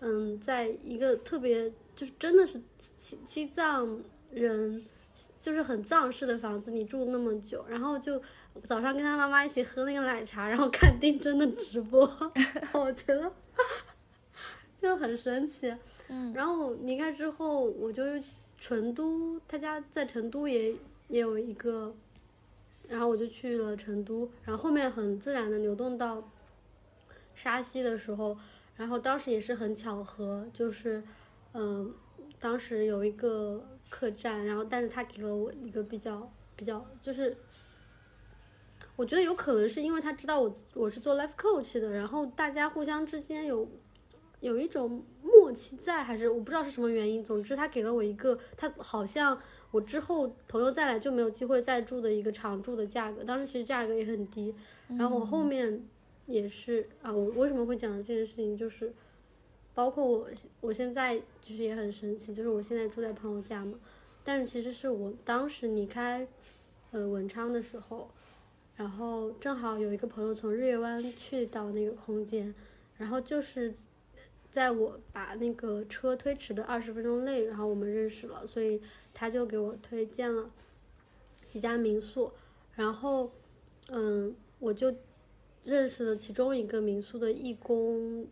[0.00, 4.82] 嗯，在一个特别就是真的是西西藏人，
[5.38, 8.22] 就是很藏式的房子里住那么久，然后就
[8.62, 12.00] 早上跟他妈妈一起喝那个奶茶，然后看丁真的直播，
[12.72, 13.30] 我觉得
[14.80, 15.74] 就很神奇。
[16.08, 18.02] 嗯，然后离开之后，我就
[18.56, 20.72] 成都，他家在成都也
[21.08, 21.94] 也有一个，
[22.88, 26.30] 然后我就去了成都，然后后面很自然的流动到
[27.34, 28.38] 沙溪的时候，
[28.76, 31.02] 然后当时也是很巧合，就是
[31.54, 31.92] 嗯、
[32.38, 37.36] 当时有一个客栈，然后但是他给了我一个比较比较就是。
[38.96, 43.68] 我觉得有可能是因为他知道我我是做 life coach 的，然后大家互相之间有
[44.40, 47.24] 有一种默契在，还是我不知道是什么原因。
[47.24, 49.36] 总之，他给了我一个，他好像
[49.70, 53.24] 我之后朋友再来就没有机会再住的一个常住的价格。
[53.24, 54.54] 当时其实价格也很低，
[54.90, 55.82] 然后我后面
[56.26, 58.92] 也是啊，我为什么会讲这件事情，就是
[59.74, 60.28] 包括我
[60.60, 63.76] 我现在其实也很神奇，就是我现在住在朋友家嘛，
[64.22, 66.28] 但是其实是我当时离开
[66.92, 68.08] 呃文昌的时候，
[68.76, 72.54] 然后正好有一个朋友从日月湾去到那个空间，
[72.96, 73.72] 然后就是
[74.50, 78.80] 在我把那个车推迟的二十分钟内，然后我们认识了，所以
[79.12, 80.50] 他就给我推荐了
[81.46, 82.32] 几家民宿，
[82.74, 83.30] 然后
[83.88, 84.94] 嗯，我就
[85.64, 88.26] 认识了其中一个民宿的义工，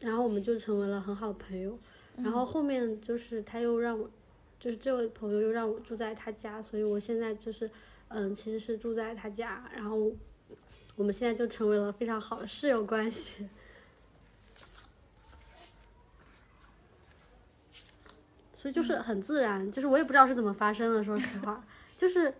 [0.00, 1.78] 然后我们就成为了很好的朋友。
[2.16, 4.10] 然后后面就是他又让我，
[4.58, 7.70] 就是这位朋友又让我住在他家，所以我现在就是，
[8.08, 10.10] 嗯，其实是住在他家，然后
[10.96, 13.48] 我们现在就成为了非常好的室友关系。
[18.54, 21.64] 所以就是很自然，就是我也不知道是怎么发生的，说实话，
[21.96, 22.34] 就是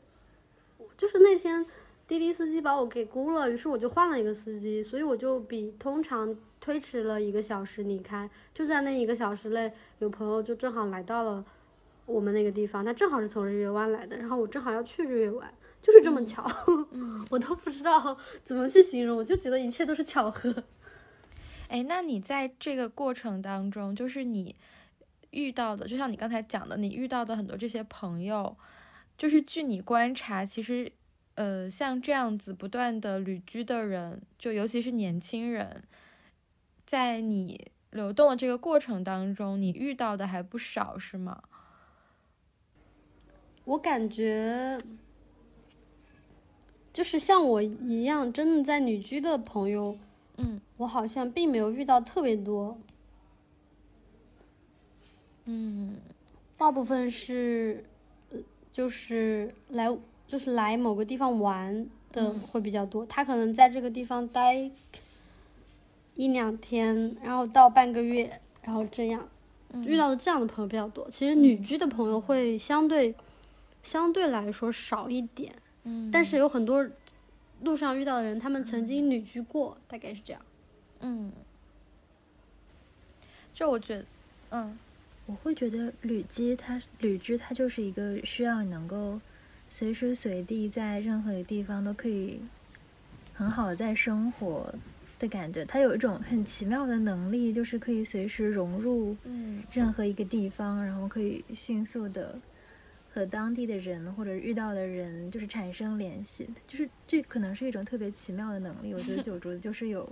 [0.96, 1.64] 就是那天
[2.09, 8.28] 滴滴司机把我给估了，于是我就换了一个司机，所以我就比通常推迟了一个小时离开。
[8.52, 11.44] 就在那一个小时内，有朋友就正好来到了
[12.09, 16.42] 我们那个地方，他正好是从日月湾来的，然后我正好要去日月湾，就是这么巧，
[17.31, 20.64] 我都不知道怎么去形容，我就觉得一切都是巧合。
[21.68, 24.57] 哎，那你在这个过程当中，就是你
[25.33, 28.57] 遇到的，就像你刚才讲的，你遇到的很多这些朋友，
[29.18, 30.90] 就是据你观察，其实，
[31.35, 35.83] 呃，像这样子不断的旅居的人，就尤其是年轻人，
[36.87, 41.42] 在你流动的这个过程当中，你遇到的还不少，是吗？
[43.68, 44.78] 我感觉，
[46.90, 49.94] 就是像我一样真的在旅居的朋友，
[50.38, 50.59] 嗯。
[50.78, 52.78] 我好像并没有遇到特别多，
[55.44, 55.96] 嗯。
[56.57, 57.85] 大部分是，
[58.31, 58.38] 呃
[58.72, 59.94] 就是来
[60.26, 62.40] 就是来某个地方玩的嗯。
[62.40, 63.04] 会比较多。
[63.04, 64.70] 他可能在这个地方待
[66.14, 69.28] 一两天，然后到半个月，然后这样
[69.85, 71.11] 遇到的这样的朋友比较多。
[71.11, 73.14] 其实旅居的朋友会相对
[73.88, 76.87] 相对来说少一点，嗯，但是有很多
[77.62, 80.42] 路上遇到的人，他们曾经旅居过，大概是这样。
[81.01, 81.33] 嗯，
[83.55, 84.05] 就我觉得，
[84.51, 84.79] 嗯。
[85.31, 89.20] 我会觉得旅居它旅居它就是一个需要你能够
[89.68, 92.40] 随时随地在任何一个地方都可以
[93.35, 94.74] 很好的在生活
[95.18, 95.66] 的感觉。
[95.66, 99.62] 它有一种很奇妙的能力，就是可以随时融入嗯。
[99.70, 102.35] 任何一个地方，然后可以迅速的
[103.12, 106.49] 和当地的人或者遇到的人就是产生联系。
[106.66, 108.94] 就是这可能是一种特别奇妙的能力。
[108.94, 110.11] 我觉得九竹 子就是有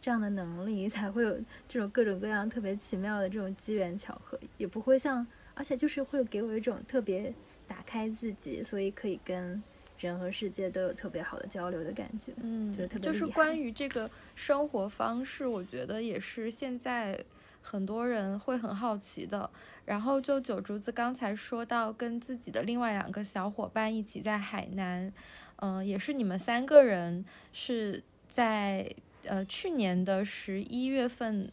[0.00, 7.32] 这样的能力，才会有这种各种各样特别奇妙的这种机缘巧合，也不会像，而且就是会给我一种特别
[7.68, 9.62] 打开自己，所以可以跟
[9.98, 12.32] 人和世界都有特别好的交流的感觉。
[12.42, 17.16] 嗯觉得特，别就是关于这个生活方式，我觉得也是现在
[17.62, 19.48] 很多人会很好奇的。
[19.84, 25.12] 然后就九竹子刚才说到跟自己的另外两个小伙伴一起在海南，
[25.56, 28.94] 嗯、也是你们三个人是在
[29.24, 31.50] 呃去年的十一月份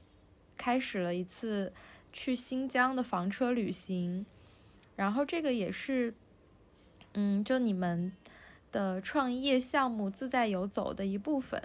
[0.57, 1.73] 开始了一次
[2.13, 4.25] 去新疆的房车旅行，
[4.95, 6.13] 然后这个也是，
[7.13, 8.11] 嗯，就你们
[8.71, 11.61] 的创业项目自在游走的一部分。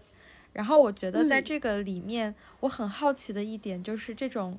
[0.55, 4.59] 然后我觉得在嗯这个里面，我很好奇的一点就是这种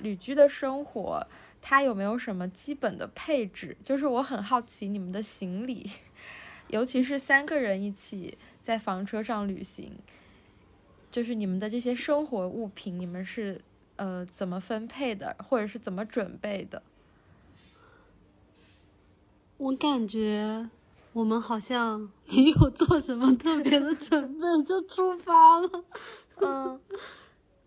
[0.00, 1.26] 旅居的生活，
[1.62, 3.74] 它有没有什么基本的配置？
[3.82, 5.90] 就是我很好奇你们的行李，
[6.68, 9.92] 尤其是三个人一起在房车上旅行，
[11.10, 13.60] 就是你们的这些生活物品，你们是
[13.96, 16.82] 呃怎么分配的，或者是怎么准备的？
[19.58, 20.68] 我感觉
[21.16, 25.84] 我们好像没有做什么特别的准备就出发了。
[26.42, 26.78] 嗯，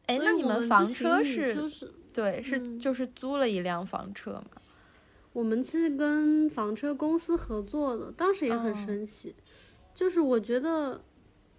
[0.05, 4.61] 哎，那你们房车是、就是对是、嗯就是租了一辆房车嘛？
[5.33, 9.33] 我们是跟房车公司合作的，当时也很哦神奇。
[9.95, 11.01] 就是我觉得，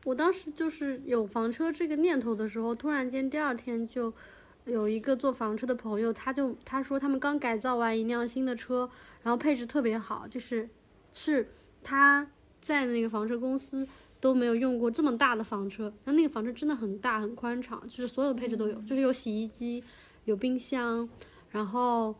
[0.04, 4.14] 我当时就是有房车这个念头的时候，突然间第二天就
[4.64, 8.88] 有一个做房车的朋友，他就他说他们刚改造完一辆新的车，
[9.24, 10.68] 然后配置特别好，就是
[11.12, 11.50] 是
[11.82, 12.26] 他
[12.60, 13.86] 在那个房车公司
[14.20, 19.82] 都没有用过这么大的房车，那那个房车真的很大很宽敞，就是所有配置都有，就是有洗衣机，
[20.24, 21.08] 有冰箱，
[21.50, 22.14] 然后。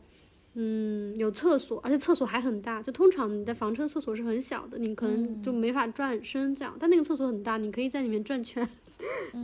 [0.55, 2.83] 嗯，有厕所，而且厕所还很大。
[2.83, 6.77] 就通常你的房车厕所是很小的，你可能就没法转身这样。
[6.77, 8.69] 但那个厕所很大，你可以在里面转圈，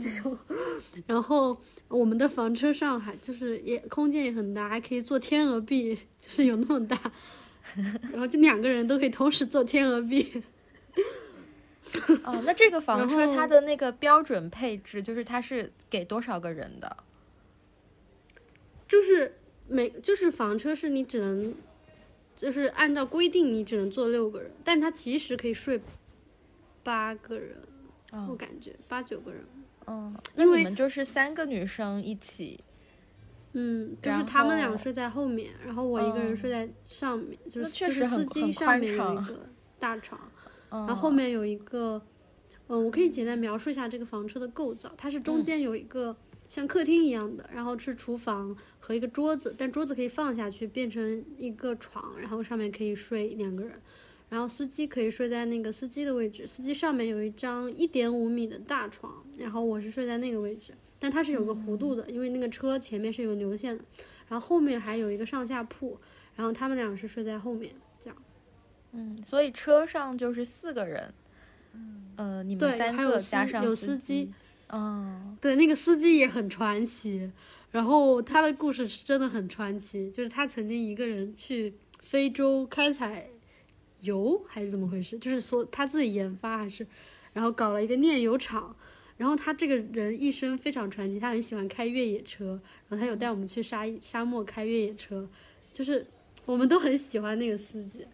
[0.01, 0.37] 这种。
[1.07, 6.99] 然后我们的房车上还就是也空间也很大，还可以做天鹅臂， 就是有那么大。
[8.11, 10.43] 然后就两个人都可以同时做天鹅臂。
[12.25, 16.97] 哦，那这个房车它的那个标准配置，就是它是给多少个人的？
[18.87, 21.55] 就是每就是房车是你只能，
[22.35, 25.79] 就是按照规定你只能坐六个人，但它其实可以睡
[26.83, 27.57] 八个人，
[28.11, 29.45] 我哦，感觉八九个人。
[29.87, 32.59] 嗯，那因为你们就是三个女生一起，
[33.59, 40.19] 嗯，就是他们俩睡在后面，然后我一个人睡嗯在上面，就是就是司机上面有一 个大床，
[40.69, 41.99] 嗯，然后后面有一个，
[42.67, 46.15] 嗯，我可以简单描述一下这个房车的构造，它是中嗯间有一个
[46.47, 53.81] 像客厅一样的，然后是厨房和一个桌子，但桌子可以放下去变成一个床，然后上面可以睡两个人。
[54.29, 63.83] 然后司机可以睡在那个司机的位置，司机上面有一张一点五米的大床，然后我是睡在那个位置，但它是有个弧度的，因为那个车前面是有流线的，
[64.27, 65.97] 然后后面还有一个上下铺，
[66.35, 67.71] 然后他们俩是睡在后面，
[68.03, 68.17] 这样。
[68.93, 71.13] 嗯，所以车上就是四个人，
[72.15, 74.31] 呃，你们对三个加上有司司机，
[74.69, 77.29] 嗯对，那个司机也很传奇，
[77.71, 83.27] 然后他的故事是真的很传奇，就是他曾经一个人去非洲开采
[84.01, 86.87] 油还是怎么回事，就是说他自己研发还是，
[87.33, 88.73] 然后搞了一个炼油厂，
[89.17, 95.27] 然后他这个人一生非常传奇，他很喜欢开越野车，然后他有带我们去沙沙漠开越野车，
[95.73, 96.05] 就是
[96.45, 98.05] 我们都很喜欢那个司机。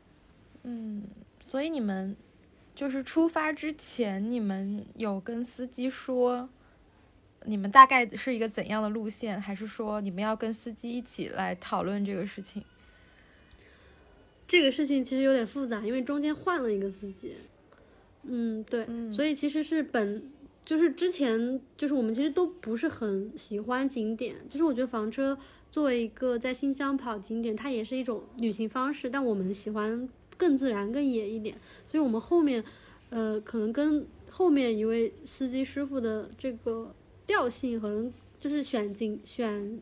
[0.64, 1.04] 嗯，
[1.42, 2.16] 所以你们
[2.74, 6.50] 就是出发之前，你们有跟司机说，
[7.44, 12.64] 你们大概是一个怎样的路线，还是说你们要跟司机一起来讨论这个事情？
[14.48, 17.36] 这个事情其实有点复杂，因为中间换了一个司机。
[18.24, 20.32] 嗯，对，所以其实是本
[20.66, 25.38] 就是之前就是我们其实都不是很喜欢景点，就是我觉得房车
[25.72, 32.64] 作为一个在新疆跑景点，它也是一种旅行方式，但我们喜欢更自然、更野一点，所以我们后面
[33.10, 36.94] 呃可能跟后面一位司机师傅的这个
[37.26, 39.80] 调性可能就是选景选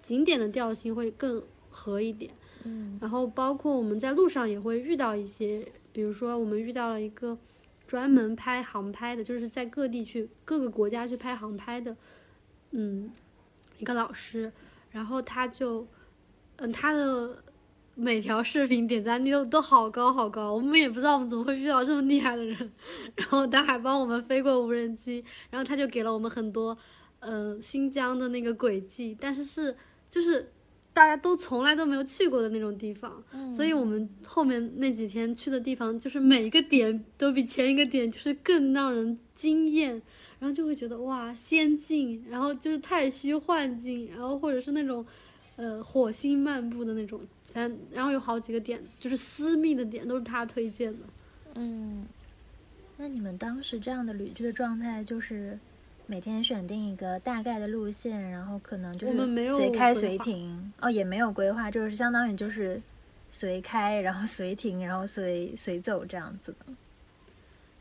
[0.00, 2.30] 景点的调性会更合一点。
[2.64, 7.36] 嗯然后包括我们在路上也会遇到一些，比如说我们遇到了一个
[7.92, 11.94] 专门拍航拍的，就是在各地去各个国家去拍航拍的，
[12.70, 13.12] 嗯，
[13.76, 14.50] 一个老师，
[14.92, 15.86] 然后他就，
[16.56, 17.44] 嗯，他的
[17.94, 22.72] 每条视频点赞率都都好高好高，我们也不知道我们怎么会遇到这么厉害的人，
[23.14, 26.74] 然后他还帮我们飞过无人机，然后他就给了我们很多，
[27.20, 29.76] 呃，新疆的那个轨迹，但是是
[30.08, 30.50] 就是。
[30.94, 39.90] 大家都从来都没有去过的那种地方，所以我们后面那几天去的地方，就是每一个点都比前一个点就是更让人惊艳，
[40.38, 45.04] 然后就会觉得哇仙境，然后就是太虚幻境，然后或者是那种，
[45.56, 47.18] 呃火星漫步的那种，
[47.52, 50.98] 反正然后有好几个点就是私密的点都是他推荐的。
[51.54, 52.04] 嗯，
[52.98, 55.58] 那你们当时这样的旅居的状态，就是
[56.12, 62.78] 每天选定一个大概的路线，然后可能就我们没有是随开随停，哦，也没有规划，就是相当于就是
[63.30, 66.74] 随开，然后随停，然后随随走这样子的。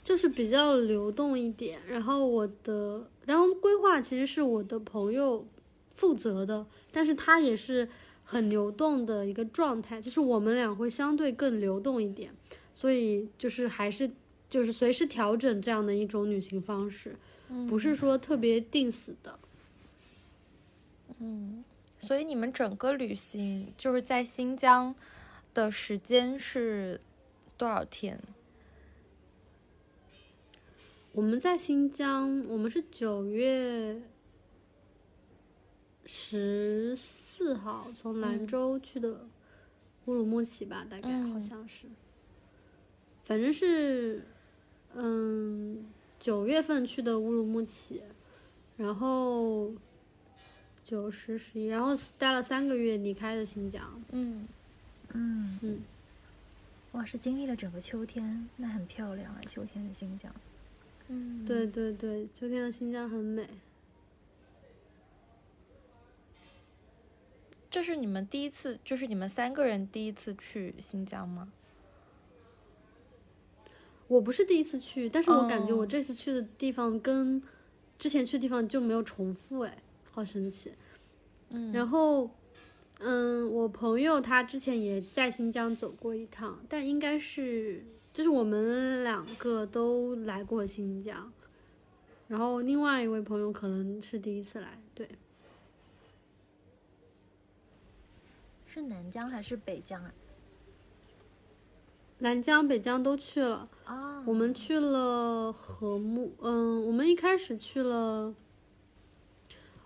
[0.02, 1.78] 就是比较流动一点。
[1.90, 5.46] 然后我的，然后规划其实是我的朋友
[5.94, 7.90] 负责的，但是他也是
[8.24, 12.32] 很流动的一个状态，就是我们俩会相对更流动一点，
[12.74, 14.10] 所以就是还是
[14.50, 17.14] 就是随时调整这样的一种旅行方式，
[17.70, 19.40] 不是说特别定死的。
[21.20, 21.64] 嗯
[22.00, 24.96] 所以你们整个旅行就是在新疆
[25.54, 27.00] 的时间是
[27.58, 28.20] 多少天？
[31.12, 34.02] 我们在新疆，我们是九月
[36.06, 39.28] 十四号从兰州去的
[40.06, 41.86] 乌鲁木齐吧，大概好嗯像是，
[43.26, 44.26] 反正是，
[44.96, 45.86] 嗯，
[46.22, 48.04] 九月份去的乌鲁木齐，
[48.78, 49.74] 然后
[50.84, 54.00] 九十十一，然后待了三个月，离开的新疆。
[54.12, 54.48] 嗯，
[55.14, 55.80] 嗯嗯，
[56.92, 60.32] 哇，是经历了整个秋天，那很漂亮啊，秋天的新疆。
[61.08, 63.50] 嗯，对对对，秋天的新疆很美。
[67.72, 71.52] 这是你们第一次，就是你们三个人第一次去新疆吗？
[74.12, 77.42] 我不是第一次去，但是我感觉哦我这次去的地方跟
[77.98, 79.82] 之前去的地方就没有重复，哎，
[80.12, 80.74] 好神奇。
[81.50, 82.30] 嗯然后，
[83.00, 91.32] 嗯，我朋友他之前也在新疆走过一趟，但应该是就是我们两个都来过新疆，
[92.28, 95.08] 然后另外一位朋友可能是第一次来，对，
[98.66, 100.14] 是南疆还是北疆啊？
[102.22, 103.68] 南疆、北疆都去了。
[103.86, 108.36] 啊，我们去了和木，嗯，我们一开始去了，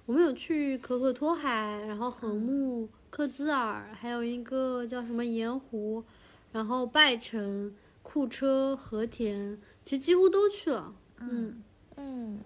[0.05, 6.03] 我们有去可可托海，然后和木、克孜尔，还有一个叫什么盐湖，
[6.51, 7.73] 然后拜城、
[8.03, 10.93] 库车、和田，其实几乎都去了。
[11.21, 11.63] 嗯，
[11.95, 12.41] 嗯，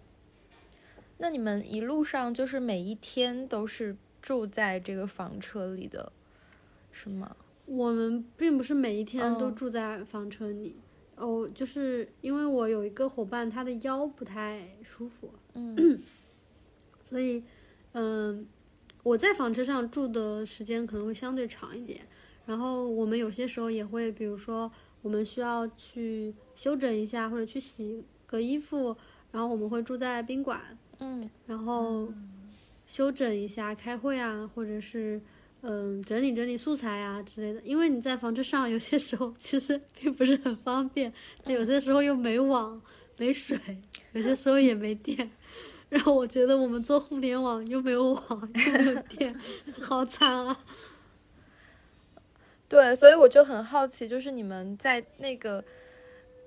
[1.17, 6.11] 那你们一路上就是每一天都是住在这个房车里的，
[6.91, 7.35] 是吗？
[7.70, 9.55] 我们并不是每一天都嗯。
[9.55, 10.76] 住在房车里，
[11.15, 16.01] 哦，就是因为我有一个伙伴，他的腰不太舒服，嗯。
[17.05, 17.43] 所以
[17.93, 18.47] 嗯、
[19.03, 22.07] 我在房车上住的时间可能会相对长一点，
[22.45, 28.95] 然后我们有些时候也会，比如说我们需要去休整一下，或者去洗个衣服，
[29.32, 31.30] 然后我们会住在宾馆，嗯。
[31.47, 32.11] 然后
[32.86, 35.20] 休整一下、开会啊，或者是
[35.62, 37.62] 嗯整理整理素材啊之类的。
[37.64, 41.12] 因为你在房车上有些时候其实并不是很方便，
[41.45, 42.82] 有些时候又没网、
[43.18, 43.60] 没水，
[44.14, 45.32] 有些时候也没电。
[45.89, 49.36] 然后我觉得我们做互联网又没有网又没有电，
[49.82, 50.55] 好惨啊！
[52.68, 55.66] 对，所以我就很好奇，就是你们在那个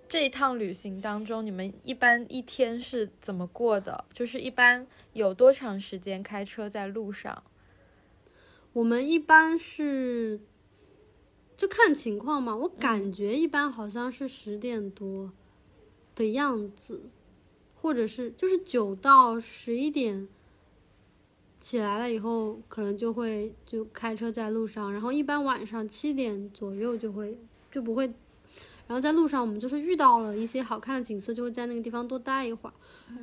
[0.08, 4.04] 这一趟旅行当中，你们一般一天是怎么过的？
[4.14, 7.42] 就是一般有多长时间开车在路上？
[8.72, 10.40] 我们一般是
[11.56, 15.30] 就看情况嘛，我感觉一般好像是十点多
[16.14, 17.02] 的样子，
[17.74, 20.26] 或者是就是九到十一点
[21.60, 27.38] 起来了以后，可能就会就开车在路上，然后一般晚上七点左右就会
[27.70, 28.06] 就不会，
[28.86, 32.72] 然后在路上我们就是遇到了一些好看的景色，就会在那个地方多待一会儿。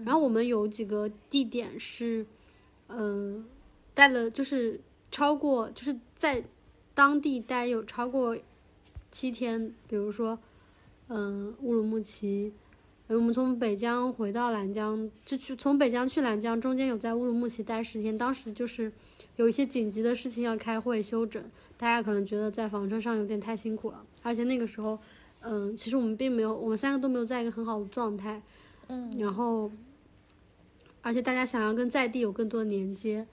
[0.06, 2.26] 然后我们有几个地点是，
[2.88, 3.44] 呃，
[3.94, 4.80] 待了就是
[5.12, 6.44] 超过就是在
[6.94, 8.38] 当地待有超过
[9.12, 10.38] 七天，比如说，
[11.08, 12.54] 嗯、乌鲁木齐，
[13.08, 18.92] 呃我们从北疆回到兰江，就去从北疆去兰江，中间有在乌鲁木齐待十天，当时就是
[19.38, 21.44] 有一些紧急的事情要开会休整，
[21.78, 25.00] 大家可能觉得在房车上有点太辛苦了，而且那个时候，
[25.42, 28.42] 嗯、其实我们并没有，我们三个都没有在一个很好的状态，
[28.90, 29.18] 嗯。
[29.18, 29.72] 然后，
[31.02, 33.26] 而且大家想要跟在地有更多的连接，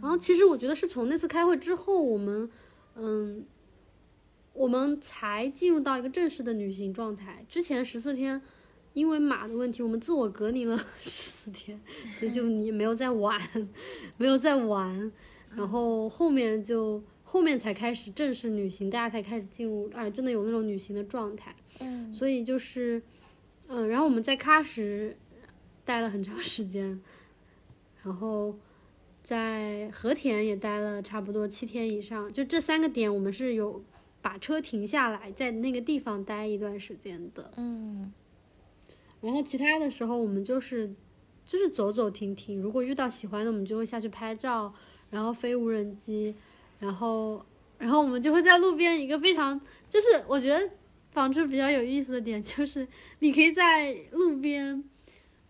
[0.00, 2.50] 然后其实我觉得是从那次开会之后，我们，
[2.94, 3.44] 嗯，
[4.52, 7.44] 我们才进入到一个正式的旅行状态。
[7.48, 8.40] 之前十四天，
[8.94, 11.80] 因为马的问题，我们自我隔离了 十四天，
[12.14, 13.40] 所以就你没有在玩，
[14.18, 15.10] 没有在玩，
[15.54, 21.54] 然后后面就后面才开始正式旅行，大家才开始进入，哎，真的有那种旅行的状态。
[21.78, 23.00] 嗯所以就是，
[23.68, 25.16] 嗯，然后我们在喀什
[25.84, 27.00] 待了很长时间，
[28.02, 28.54] 然后
[29.30, 32.32] 在和田也待了差不多七天以上。
[32.32, 33.80] 就这三个点，我们是有
[34.20, 37.52] 把车停下来，在那个地方待一段时间的。
[37.56, 38.12] 嗯
[39.20, 40.92] 然后其他的时候，我们就是
[41.46, 44.74] 就是走走停停，如果遇到喜欢的，我们就会下去拍照，
[45.10, 46.34] 然后飞无人机，
[46.80, 47.46] 然后
[47.78, 50.68] 然后我们就会在路边一个非常就是我觉得
[51.12, 52.88] 房车比较有意思的点就是
[53.20, 54.82] 你可以在路边。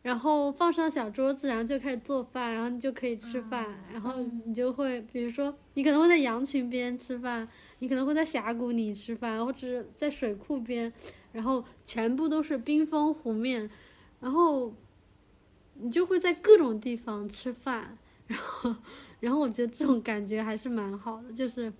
[0.02, 4.14] 然后放上小桌子，然后就开始做饭，然后你就可以吃饭，然后
[4.46, 7.46] 你就会，比如说，你可能会在羊群边吃饭，
[7.80, 10.90] 你可能会在峡谷里吃饭，或者在水库边，
[11.32, 13.68] 然后全部都是冰封湖面，
[14.20, 14.74] 然后
[15.74, 18.74] 你就会在各种地方吃饭，然后，
[19.20, 21.30] 然后我觉得这种感觉还是蛮好的。
[21.34, 21.70] 就是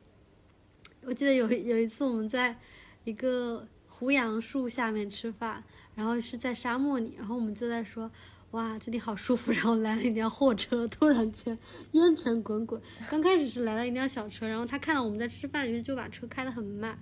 [1.04, 2.58] 我记得有有一次我们在
[3.04, 5.64] 一个胡杨树下面吃饭，
[5.94, 8.10] 然后是在沙漠里，然后我们就在说。
[8.50, 9.52] 哇，这里好舒服！
[9.52, 11.56] 然后来了一辆货车，突然间
[11.92, 12.82] 烟尘滚滚。
[13.08, 16.98] 刚开始是来了一辆小车，然后他看到我们在吃饭，于是就把车开得很慢。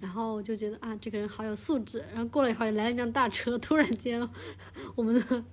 [0.00, 2.02] 然后我就觉得啊，这个人好有素质。
[2.14, 4.26] 然后过了一会儿，来了一辆大车，突然间，
[4.94, 5.44] 我们的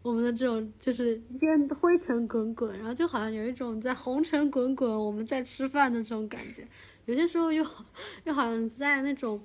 [0.00, 6.64] 我们的这种就是烟灰尘滚滚，然后就好像有一种在红尘滚滚，我们在吃饭的这种感觉。
[7.06, 7.66] 有些时候又
[8.22, 9.42] 又好像在那种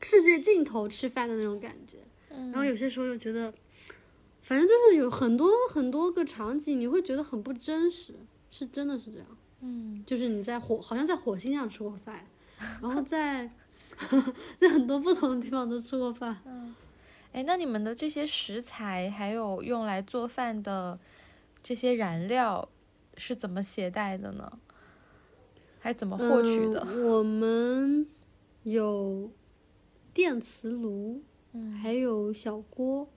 [0.00, 1.98] 世界尽头吃饭的那种感觉。
[2.30, 3.52] 然后有些时候又觉得，
[4.40, 8.14] 反正就是有很多很多个场景，你会觉得很不真实，
[8.50, 9.26] 是真的是这样。
[9.62, 12.24] 嗯就是你在火，好像在火星上吃过饭，
[12.80, 13.50] 然后在
[14.58, 16.40] 在很多不同的地方都吃过饭。
[16.46, 16.74] 嗯
[17.32, 20.98] 哎，那你们的这些食材还有用来做饭的
[21.62, 22.68] 这些燃料
[23.16, 24.50] 是怎么携带的呢？
[25.78, 26.84] 还怎么获取的？
[26.88, 28.06] 嗯我们
[28.64, 29.30] 有
[30.12, 31.22] 电磁炉，
[31.52, 33.08] 嗯还有小锅，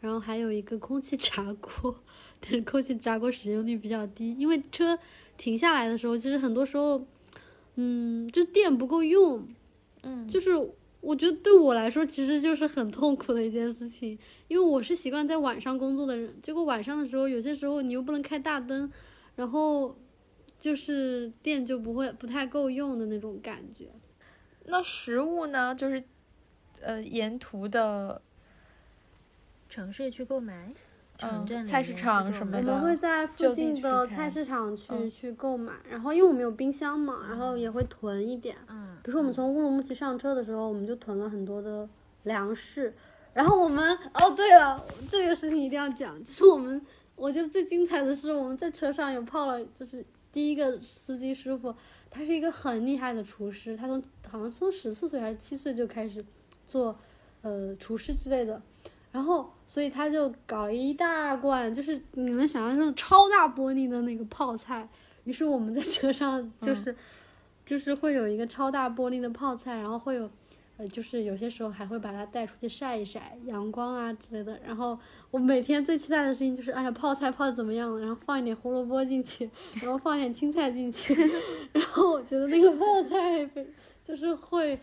[0.00, 1.94] 然后还有一个空气炸锅，
[2.40, 4.98] 但是空气炸锅使用率比较低，因为车
[5.36, 7.04] 停下来的时候，其实很多时候，
[7.76, 9.46] 嗯，就电不够用，
[10.02, 10.50] 嗯就是
[11.00, 14.18] 我觉得对我来说，其实就是很痛苦的一件事情，
[14.48, 18.90] 因为我是习惯在晚上工作的人，结果晚上的时候，有些时候你又不能开大灯，
[19.34, 19.96] 然后
[20.60, 23.86] 就是电就不会不太够用的那种感觉。
[24.66, 25.74] 那食物呢？
[25.74, 26.04] 就是
[26.80, 28.20] 呃，沿途的
[29.68, 30.72] 城市去购买，
[31.18, 38.56] 城嗯镇里菜市场什么的我们会在附近的菜市场去、嗯去购买，然后因为我们有冰箱嘛，然后也会囤一点。
[38.68, 41.88] 嗯，比如说我们从乌鲁木齐上车的时候，我们就囤了很多的
[42.24, 42.94] 粮食。
[43.32, 51.72] 然后我们哦，对了，这个事情一定要讲，就是我们我觉得最精彩的是我们在车上有泡了，就是第一个司机师傅，
[52.10, 56.24] 他是一个很厉害的厨师，他从好像从十四岁还是七岁就开始
[56.70, 56.96] 做
[57.42, 58.62] 呃厨师之类的，
[59.10, 64.88] 然后所以他就搞了一大罐，就是你能想象那种超大玻璃的那个泡菜，
[65.24, 66.94] 于是我们在车上就是、
[67.66, 70.30] 就是会有一个超大玻璃的泡菜，然后会有。
[70.80, 74.58] 呃，就是有些时候还会把它带出去晒一晒，阳光啊之类的。
[74.64, 74.98] 然后
[75.30, 78.00] 我每天最期待的事情就是，哎呀，泡菜泡的怎么样了？
[78.00, 79.50] 然后放一点胡萝卜进去，
[79.82, 81.14] 然后放一点青菜进去，
[81.74, 83.70] 然后我觉得那个泡菜非
[84.02, 84.80] 就是会，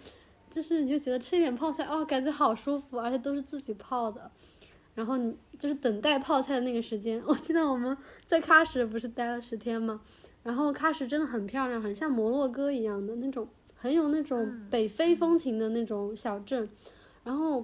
[0.49, 4.29] 就是你就觉得吃一点泡菜，哦，感觉好舒服，而且都是自己泡的。
[4.95, 7.95] 然后你就是等待泡菜的那个时间， 我记得我们
[8.25, 10.01] 在喀什不是待了十天吗？
[10.43, 13.47] 然后喀什真的很漂亮，很像摩洛哥一样的那种。
[13.79, 16.67] 很有那种北非风情的那种小镇，
[17.23, 17.63] 然后，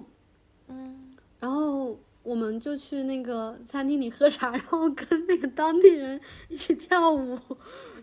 [0.68, 7.36] 嗯，然后我们就去那个餐厅里喝茶， 然后跟那个当地人一起跳舞，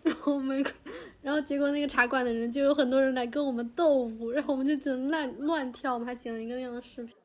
[0.03, 0.65] 然后我们，
[1.21, 7.15] 然后结果那个茶馆的人就有很多人来跟我们斗舞，然后我们就只能乱乱跳，我们还剪了一个那样的视频。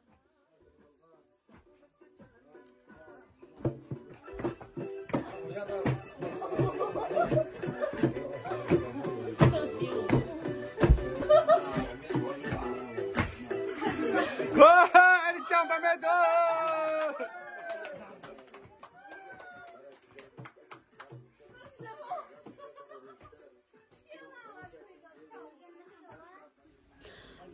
[14.58, 14.88] 哇，
[15.32, 15.96] 你讲半麦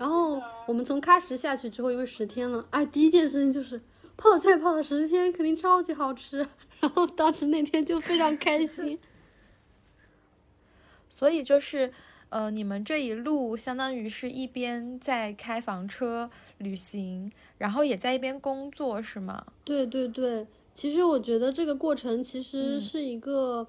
[0.03, 3.81] 然后我们从喀什下去之后，因为十天了，哎，第一件事情就是
[4.17, 6.39] 泡菜泡了十天，肯定超级好吃。
[6.83, 8.99] 然后当时那天就非常开心。
[11.09, 11.93] 所以就是，
[12.31, 16.29] 呃，你们这一路相当于是一边在开房车
[16.59, 19.47] 旅行，然后也在一边工作，是吗？
[19.63, 20.45] 对对对，
[20.75, 23.69] 其实我觉得这个过程其实嗯是一个，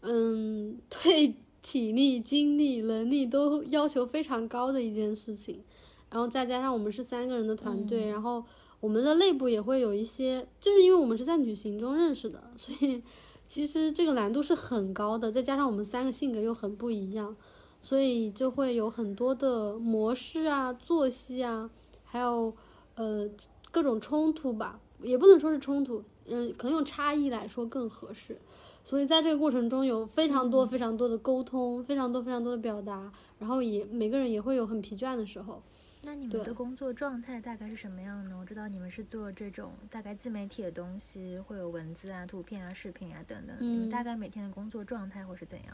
[0.00, 5.62] 嗯， 对体力、精力、能力都要求非常高的一件事情。
[6.10, 8.42] 然后再加上我们是三个人的团队，然后
[8.80, 13.02] 我们的内部也会有一些，就是因为我们是在旅行中认识的，所以
[13.46, 15.30] 其实这个难度是很高的。
[15.30, 17.36] 再加上我们三个性格又很不一样，
[17.82, 21.68] 所以就会有很多的模式啊、作息啊，
[22.04, 22.54] 还有
[22.94, 23.28] 呃
[23.70, 28.40] 各种冲突吧，也不能说是冲突，嗯、可能用差异来说更合适。
[28.88, 35.62] 所以在这个过程中有非常多非常多的沟通，非常多非常多的表达，然后也每个人也会有很疲倦的时候。
[36.04, 38.38] 那你们的工作状态大概是什么样呢？
[38.40, 43.54] 我知道你们是做这种大概自媒体的东西，会有文字啊、图片啊、视频啊等等。
[43.60, 45.66] 你们嗯大概每天的工作状态会是怎样？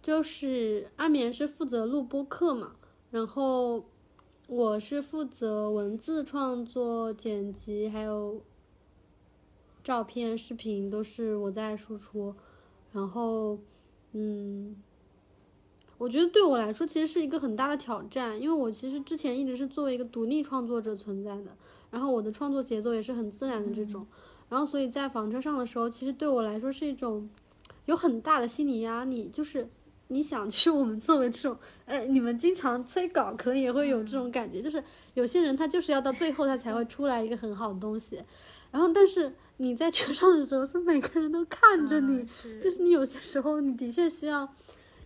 [0.00, 2.76] 就是阿眠是负责录播课嘛，
[3.10, 3.84] 然后
[4.46, 8.40] 我是负责文字创作、剪辑，还有
[9.82, 12.34] 照片、视频都是我在输出。
[12.92, 13.58] 然后，
[14.12, 14.74] 嗯，
[15.98, 21.56] 我觉得对我来说其实是一个很大的挑战，因为我其实之前一直是作为一个独立创作者存在的，
[21.90, 24.06] 然后我的创作节奏也是很自然的这种，
[24.48, 27.28] 然后所以在房车上的时候，其实对我来说是一种
[27.84, 29.68] 有很大的心理压力，就是
[30.08, 34.82] 你想，就是我们作为这种，呃，你们经常催稿，可能也会有这种感觉，就是
[35.14, 38.22] 有些人他就是要到最后他才会出来一个很好的东西，
[38.70, 42.58] 然后但是你在车上的时候，是每个人都看着你，是。
[42.60, 44.48] 就是你有些时候你的确需要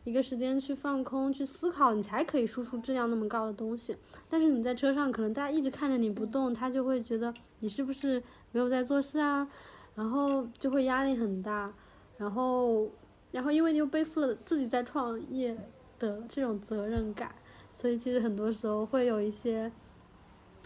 [0.04, 3.96] 一个时间去放空、去思考，你才可以输出质量那么高的东西。
[4.28, 8.22] 但是你在车上，可能大家一直看着你不动，他就会觉得你是不是
[8.52, 9.48] 没有在做事啊，
[9.94, 11.72] 然后就会压力很大，
[12.18, 12.88] 然后，
[13.32, 15.56] 然后因为你又背负了自己在创业
[15.98, 17.34] 的这种责任感，
[17.72, 19.72] 所以其实很多时候会有一些。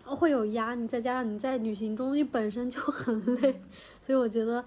[0.09, 3.61] 会有压力，再加上你在旅行中你本身就很累，
[4.07, 4.65] 所以我觉得，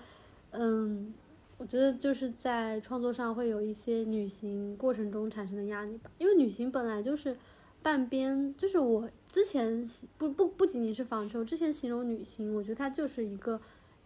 [0.51, 1.13] 嗯，
[1.57, 7.37] 我觉得就是在创作上会有一些旅行过程中产生的压力吧，因为旅行本来就是
[7.81, 13.61] 半边，就是我之前不不不仅仅是房车，我之前形容旅行，我觉得它就是一个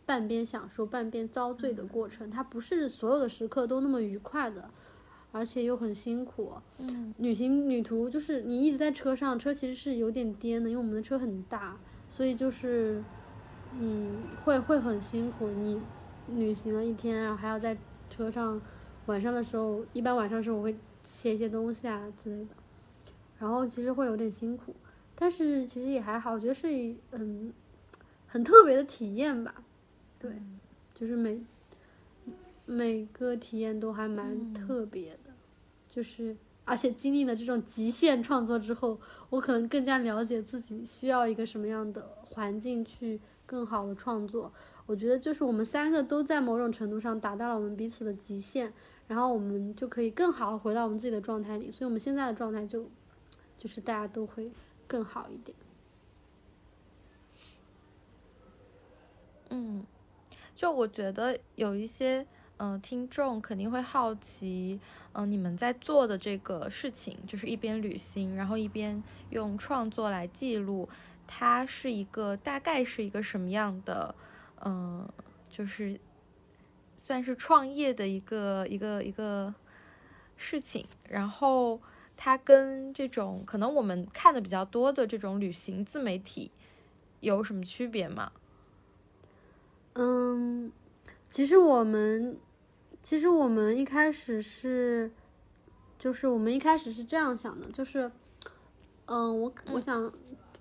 [0.05, 4.69] 半边享受半边遭罪的过程，它不是所有的时刻都那么愉快的，
[5.31, 6.53] 而且又很辛苦。
[6.79, 11.77] 嗯，旅行旅途就是你一直在车上，车其实是有点颠的，因为我们的车很大，
[12.09, 13.03] 所以就是，
[13.79, 15.47] 嗯，会会很辛苦。
[15.49, 15.81] 你
[16.29, 17.77] 旅行了一天，然后还要在
[18.09, 18.61] 车上，
[19.05, 22.51] 晚上的时候，一般晚上的时候我会写一些东西啊之类的，
[23.39, 24.75] 然后其实会有点辛苦，
[25.15, 27.51] 但是其实也还好，我觉得是一嗯
[28.27, 29.53] 很特别的体验吧，
[30.23, 30.31] 对，
[30.95, 31.41] 就是每
[32.65, 35.33] 每个体验都还蛮特别的。
[35.89, 38.97] 就是而且经历了这种极限创作之后，
[39.29, 44.49] 我可能更加了解自己需要一个什么样的环境去更好的创作。
[44.85, 48.71] 我觉得就是我们三个都在某种程度上达到了我们彼此的极限，
[49.09, 52.89] 然后我们就可以更好的回到我们自己的状态里，所以我们现在的状态就
[53.57, 54.49] 就是大家都会
[54.87, 55.57] 更好一点。
[59.49, 59.85] 嗯，
[60.55, 62.25] 就我觉得有一些
[62.57, 64.79] 嗯、听众肯定会好奇，
[65.11, 70.87] 嗯、你们在做的这个事情，就是一边旅行，然后一边用创作来记录，
[71.27, 74.15] 它是一个大概是一个什么样的，
[74.63, 75.05] 嗯、
[75.49, 75.99] 就是
[76.95, 79.53] 算是创业的一个一个一个
[80.37, 81.81] 事情，然后
[82.15, 86.49] 它跟这种可能我们看的比较多的这种旅行自媒体
[87.19, 88.31] 有什么区别吗？
[89.93, 90.71] 嗯，
[91.29, 92.37] 其实我们，
[93.01, 95.11] 其实我们一开始是，
[95.99, 98.11] 就是我们一开始是这样想的，就是，
[99.05, 100.11] 嗯，我我想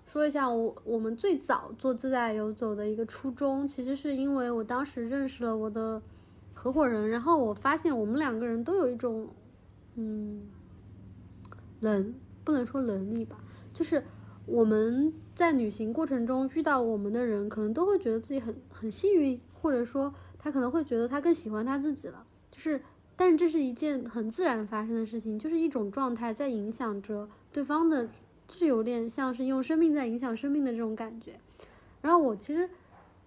[0.05, 6.01] 说一下我我们最早做自在游走的一个初衷，其实是因为我当时认识了我的
[6.53, 9.29] 合伙人，然后我发现我们两个人都有一种，
[9.95, 10.43] 嗯，
[11.79, 12.13] 能
[12.43, 13.37] 不能说能力吧，
[13.73, 14.03] 就是
[14.45, 22.25] 我们在旅行过程中遇到我们的人，可能都会觉得自己很很幸运，或者说他可能会觉得他更喜欢他自己了。
[22.51, 22.81] 就是，
[23.15, 28.05] 但是这是一件很自然发生的事情，就是一种状态在影响着对方的，
[28.47, 31.39] 就是有点像是用生命在影响生命的这种感觉。
[32.01, 32.69] 然后我其实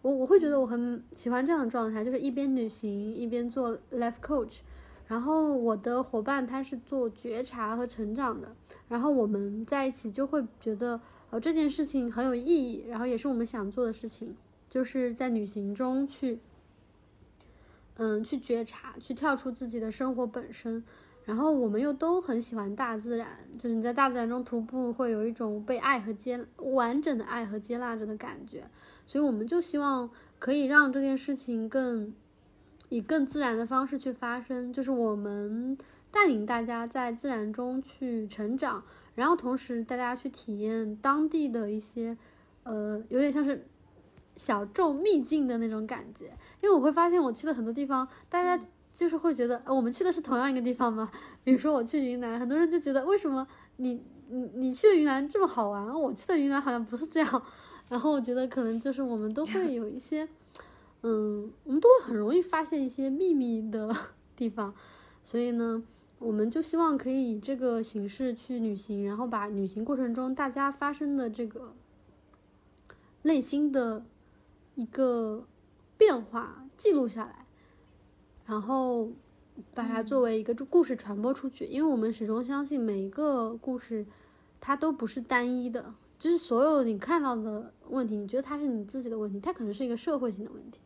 [0.02, 4.60] 我我会觉得我很喜欢这样的状态，就是一边旅行一边做 life coach。
[5.06, 8.54] 然后我的伙伴他是做觉察和成长的，
[8.88, 11.00] 然后我们在一起就会觉得，
[11.30, 14.36] 呃，这件事情很有意义，然后也是我们想做的事情，
[14.68, 16.40] 就是在旅行中去，
[17.96, 20.82] 嗯，去觉察，去跳出自己的生活本身。
[21.24, 23.28] 然后我们又都很喜欢大自然，
[23.58, 28.70] 就是你在大自然中徒步，会有一种被爱和接完整的爱和接纳着的感觉。
[29.06, 32.14] 所以我们就希望可以让这件事情更
[32.88, 35.76] 以更自然的方式去发生，就是我们
[36.10, 38.82] 带领大家在自然中去成长，
[39.14, 42.16] 然后同时带大家去体验当地的一些，
[42.62, 43.66] 呃，有点像是
[44.36, 46.26] 小众秘境的那种感觉。
[46.62, 48.64] 因为我会发现我去的很多地方，大家
[48.94, 51.10] 就是会觉得，呃，我们去的是同样一个地方吗？
[51.42, 57.42] 比如说我去云南，很多人就觉得为什么你你你去的云南这么好玩，我去的云南好像不是这样。
[57.88, 60.28] 然后我觉得可能就是我们都会有一些。
[61.08, 63.96] 嗯，我们都会很容易发现一些秘密的
[64.34, 64.74] 地方，
[65.22, 65.84] 所以呢，
[66.18, 71.74] 我们就希望可以以这个形式去旅行，然后把旅行过程中大家发生的这个
[73.22, 74.04] 内心的
[74.74, 75.46] 一个
[75.96, 77.46] 变化记录下来，
[78.44, 79.12] 然后
[79.74, 81.66] 把它作为一个故事传播出去。
[81.66, 84.04] 因为我们始终相信每一个故事
[84.60, 90.80] 它都不是单一的，就是所有你看到的问题，你觉得它是你自己的问题，它可能是一个社会性的问题。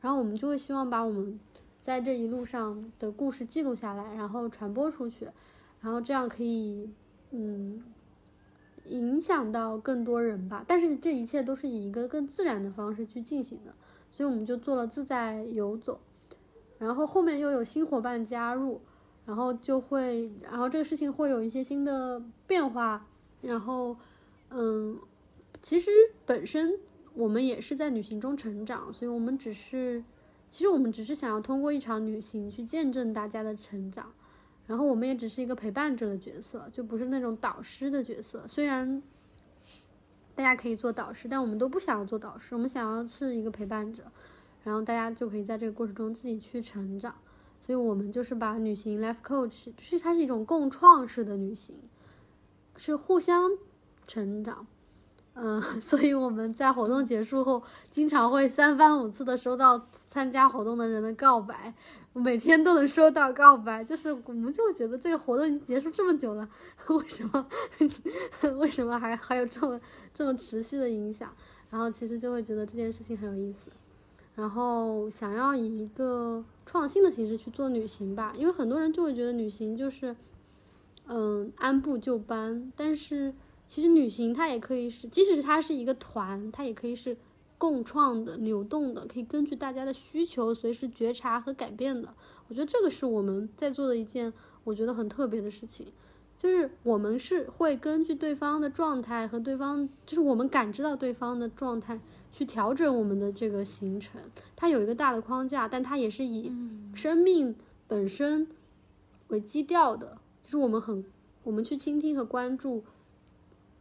[0.00, 1.40] 然后我们就会希望把我们
[1.80, 5.26] 在这一路上的故事记录下来，然后传播出去，
[5.80, 6.90] 然后这样可以，
[7.30, 7.82] 嗯，
[8.86, 10.62] 影响到更多人吧。
[10.68, 13.74] 但是这一切都是以一个更自然的方式去进行的，
[14.10, 16.00] 所以我们就做了自在游走，
[16.78, 18.82] 然后后面又有新伙伴加入，
[19.24, 23.06] 然后就会，然后这个事情会有一些新的变化，
[23.40, 23.96] 然后，
[24.54, 24.98] 嗯，
[25.60, 25.90] 其实
[26.24, 26.78] 本身。
[27.16, 30.02] 我们也是在旅行中成长，所以我们只是，
[30.50, 34.12] 其实我们只是想要通过一场旅行去见证大家的成长，
[34.66, 38.44] 然后我们也只是一个陪伴者的角色，就不是那种导师的角色。
[38.48, 39.00] 虽然
[40.34, 44.02] 大家可以做导师，但我们都不想要做导师，我们想要是一个陪伴者，
[44.64, 47.14] 然后大家就可以在这个过程中自己去成长。
[47.60, 51.78] 所以我们就是把旅行 life coach，就是它是一种共创式的旅行，
[52.76, 53.52] 是互相
[54.06, 54.66] 成长。
[55.36, 61.74] 嗯， 所以我们在活动结束后，经常会三番五次的收到参加活动的人的告白，
[62.12, 66.48] 每天都能收到告白，就是我们就会觉得这个活动已经结束这么久了，
[66.86, 67.46] 为什么
[68.58, 69.76] 为什么还还有这么
[70.14, 71.28] 这么持续的影响？
[71.68, 73.72] 然后其实就会觉得这件事情很有意思，
[74.36, 80.14] 然后想要以一个创新的形式去做旅行吧，因为很多人就会觉得旅行就是
[81.08, 83.34] 嗯按部就班，但是。
[83.68, 87.16] 其实旅行它也可以是，即使是它是一个团，它也可以是
[87.58, 92.14] 共创的、流动的，可以根据大家的需求随时觉察和改变的。
[92.48, 94.32] 我觉得这个是我们在做的一件
[94.64, 95.86] 我觉得很特别的事情，
[96.38, 101.98] 就是我们是会根据对方的状态和对方，就是我们感知到对方的状态
[102.30, 104.20] 去调整我们的这个行程。
[104.54, 106.52] 它有一个大的框架，但它也是以
[106.94, 107.56] 生命
[107.88, 108.46] 本身
[109.28, 111.02] 为基调的，就是我们很
[111.42, 112.84] 我们去倾听和关注。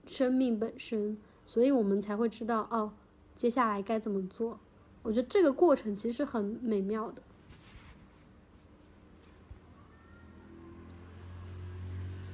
[0.06, 2.93] 生命本身，所以我们才会知道哦，
[3.36, 4.60] 接下来该怎么做。
[5.01, 7.22] 我觉得这个过程其实很美妙的。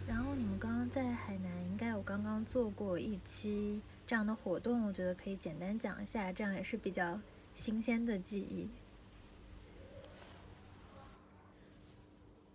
[0.08, 7.20] 然后你们刚刚在海南应该有刚刚做过一期这样的活动，我觉得可以简单讲一下，这样也是比较
[7.56, 8.68] 新鲜的记忆。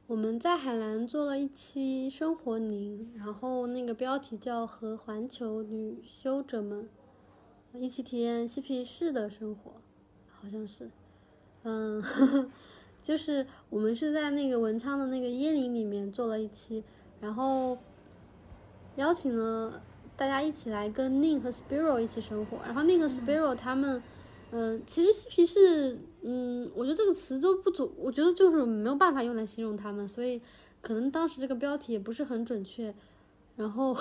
[0.07, 6.87] 我们在海南做了一期生活宁，然后那个标题叫“和环球旅修者们
[7.73, 9.73] 一起体验嬉皮士的生活”，
[10.31, 10.91] 好像是，
[11.63, 12.51] 嗯，呵 呵
[13.03, 16.85] 就是我们是在那个文昌的那个椰林里面做了一期，
[17.23, 17.79] 然后
[18.97, 19.83] 邀请了
[20.19, 24.03] 大家一起来跟 Ning 和 Spiro 一起生活，然后 Ning 和 Spiro 他们。
[24.57, 30.41] 嗯，其实嬉皮士，嗯，我觉得这个词都不足，我觉得就是没有办法用来形容他们，所以
[30.81, 32.95] 可能当时这个标题也不是很准确。
[33.57, 33.95] 然后，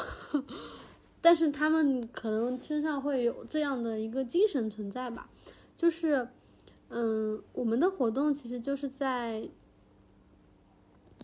[1.19, 5.29] 但是他们可能身上会有这样的一个精神存在吧，
[5.75, 6.29] 就是，
[6.89, 9.49] 嗯，我们的活动其实就是在，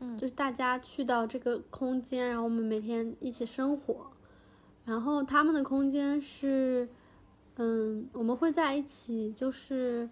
[0.02, 4.12] 嗯，就是大家去到这个空间，然后我们每天一起生活，
[4.86, 6.89] 然后他们的空间是。
[7.62, 10.10] 嗯，我们会在一起，就是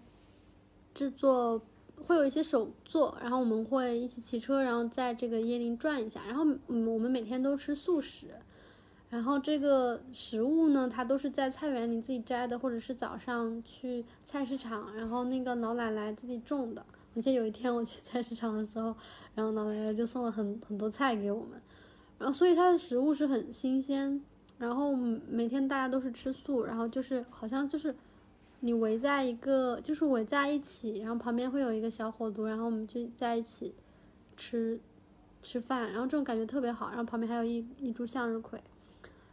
[0.98, 1.62] 制作，
[1.94, 6.22] 会有一些手作，然后我们会一起骑车，然后在这个椰林转一下。
[6.26, 8.26] 然后，嗯，我们每天都吃素食，
[9.08, 16.84] 然后这个食物呢，它都是在菜园里自己摘的，或者是早上去菜市场，然后那个老奶奶自己种的。
[17.14, 18.92] 我记得有一天我去菜市场的时候，
[19.36, 21.62] 然后老奶奶就送了很很多菜给我们，
[22.18, 24.20] 然后所以它的食物是很新鲜。
[24.58, 27.94] 然后每天大家都是吃素，然后就是好像就是
[28.60, 33.74] 你围在一个，就是围在一起，然后旁边会有一个小火炉，然后我们就在一起
[34.36, 34.80] 吃
[35.42, 36.88] 吃饭，然后这种感觉特别好。
[36.88, 38.60] 然后旁边还有一一株向日葵，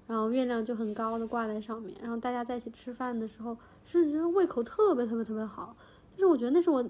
[0.08, 5.76] 然后月亮就很高的挂在上面，然后大家在一起吃饭的时候，是觉得胃口特别特别特别好。
[6.14, 6.88] 就是我觉得那是我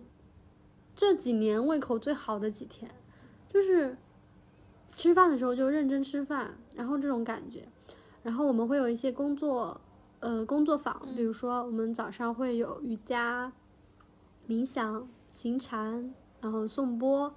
[0.94, 2.92] 这几年胃口最好的几天，
[3.48, 3.98] 就是
[4.96, 7.68] 吃饭的时候就认真吃饭，然后这种感觉。
[8.22, 9.80] 然后我们会有一些工作，
[10.26, 13.54] 呃，工作坊，比如说我们早上会有瑜伽、
[14.48, 16.12] 冥想、行禅，
[16.42, 17.32] 然后颂钵，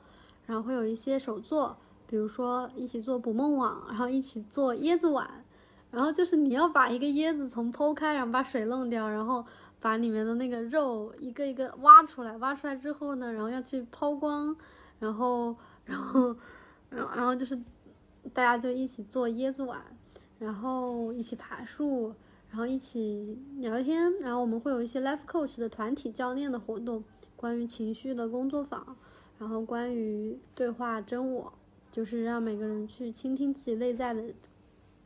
[0.47, 1.77] 然后会有一些手作，
[2.07, 5.45] 比如说一起做捕梦网，然后一起做椰子碗，
[5.91, 9.45] 然后就是你要把一个椰子从剖开，然后把水弄掉，然后
[9.81, 14.57] 把里面的那个肉一个一个挖出来，挖出来之后呢，然后要去抛光，
[14.99, 16.35] 然后，然后，
[16.89, 17.55] 然后，然后就是
[18.33, 19.79] 大家就一起做椰子碗。
[20.39, 22.15] 然后一起爬树，
[22.51, 27.05] 然后一起聊天，然后我们会有一些 life coach 的团体教练的活动，
[27.37, 28.97] 关于情绪的工作坊，
[29.39, 31.53] 然后关于对话真我，
[31.91, 34.33] 就是让每个人去倾听自己内在的，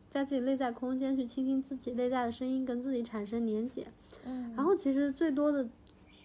[0.09, 3.87] 在自己内在空间去倾听自己内在的声音，跟自己产生连接。
[4.25, 5.69] 嗯，然后其实最多的，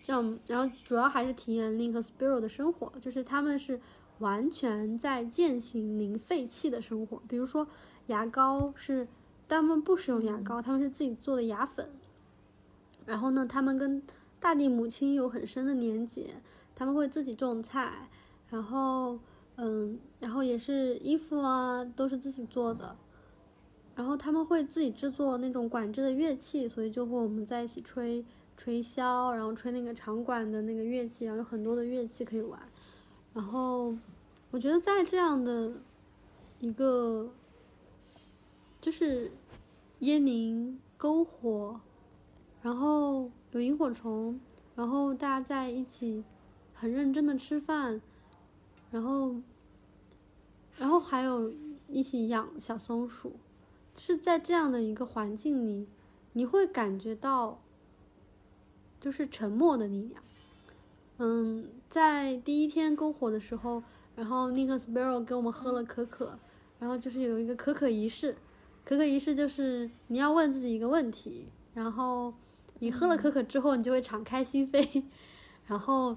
[0.04, 3.82] 这样，然后主要还是体验 Link 和 Spiral 的生活，就是他们是
[4.20, 7.68] 完全在践行零废弃的生活，比如说。
[8.08, 9.06] 牙膏是，
[9.48, 11.90] 他们不使用牙膏，他们是自己做的牙粉。
[13.06, 14.04] 然后呢，他们跟
[14.40, 16.36] 大地母亲有很深的连结，
[16.76, 18.10] 他们会自己种菜，
[18.50, 19.18] 然后，
[19.56, 22.96] 嗯，然后也是衣服啊，都是自己做的。
[23.96, 28.26] 然后他们会自己制作那种管制的乐器，所以就和我们在一起吹
[28.58, 32.60] 吹箫，然后吹那个长管的那个乐器，然后有很多的乐器可以玩。
[33.34, 33.96] 然后，
[34.52, 35.72] 我觉得在这样的
[36.60, 37.30] 一个。
[38.80, 39.32] 就是
[40.02, 41.80] 椰林篝火，
[42.62, 44.40] 然后有萤火虫，
[44.76, 46.24] 然后大家在一起
[46.74, 48.00] 很认真的吃饭，
[48.92, 49.36] 然后，
[50.78, 51.52] 然后还有
[51.88, 53.34] 一起养小松鼠，
[53.98, 55.88] 是在这样的一个环境里，
[56.34, 57.60] 你会感觉到
[59.00, 60.24] 就是沉默的力量。
[61.18, 63.82] 嗯，在第一天篝火的时候，
[64.16, 66.38] 然后 Nick Sparrow 给我们喝了可可，
[66.80, 68.38] 然后就是有一个可可仪式。
[68.88, 72.34] 可可仪式就是你要问自己一个问题，然后
[72.80, 75.04] 你喝了可可之后，你就会敞开心扉，
[75.66, 76.16] 然后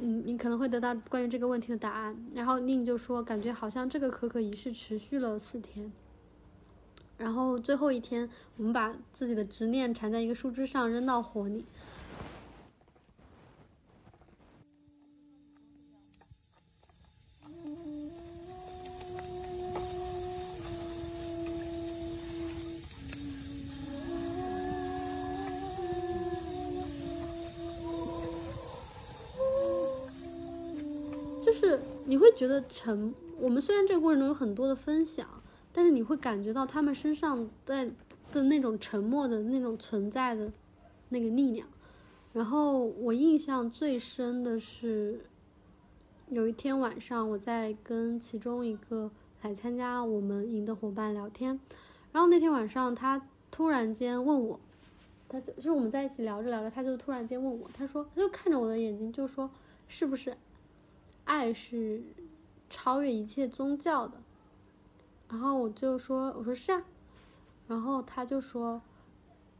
[0.00, 2.16] 嗯你可能会得到关于这个问题的答案。
[2.34, 5.92] 然后宁就说，感觉好像这个可可仪式持续了四天，
[7.18, 11.66] 然后最后一天，我们把自己的执念缠在一个树枝上扔到火里。
[32.38, 35.28] 觉得沉，我们虽然这个过程中有很多的分享，
[35.72, 37.90] 但是你会感觉到他们身上在
[38.30, 40.52] 的那种沉默的那种存在的
[41.08, 41.66] 那个力量，
[42.32, 45.24] 然后我印象最深的是，
[46.28, 49.10] 有一天晚上我在跟其中一个
[49.42, 51.58] 来参加我们营的伙伴聊天，
[52.12, 53.20] 然后那天晚上他
[53.50, 54.60] 突然间问我，
[55.28, 59.50] 他就就是我们在一起聊着聊着，他就突然间问我，他说他就看着我的眼睛就说，
[59.88, 60.36] 是不是
[61.24, 62.00] 爱是
[62.68, 64.20] 超越一切宗教的？
[65.28, 66.82] 然后我就说我说是啊，
[67.66, 68.80] 然后他就说，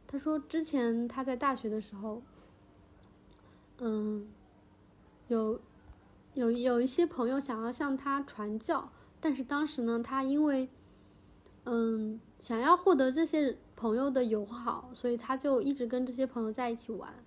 [0.07, 2.21] 他说之前他在大学的时候。
[3.81, 4.27] 嗯，
[5.29, 5.57] 有
[6.33, 8.91] 有有一些朋友想要向他传教，
[9.21, 10.67] 但是当时呢，他因为
[11.63, 17.23] 嗯想要获得这些朋友的友好，所以他就一直跟这些朋友在一起玩。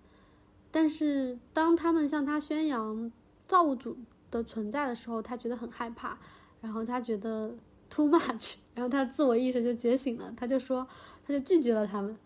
[0.70, 3.10] 但是当他们向他宣扬
[3.46, 3.96] 造物主
[4.32, 6.18] 的存在的时候，他觉得很害怕，
[6.60, 7.54] 然后他觉得
[7.88, 10.84] too much， 然后他自我意识就觉醒了，他就说
[11.24, 12.16] 他就拒绝了他们，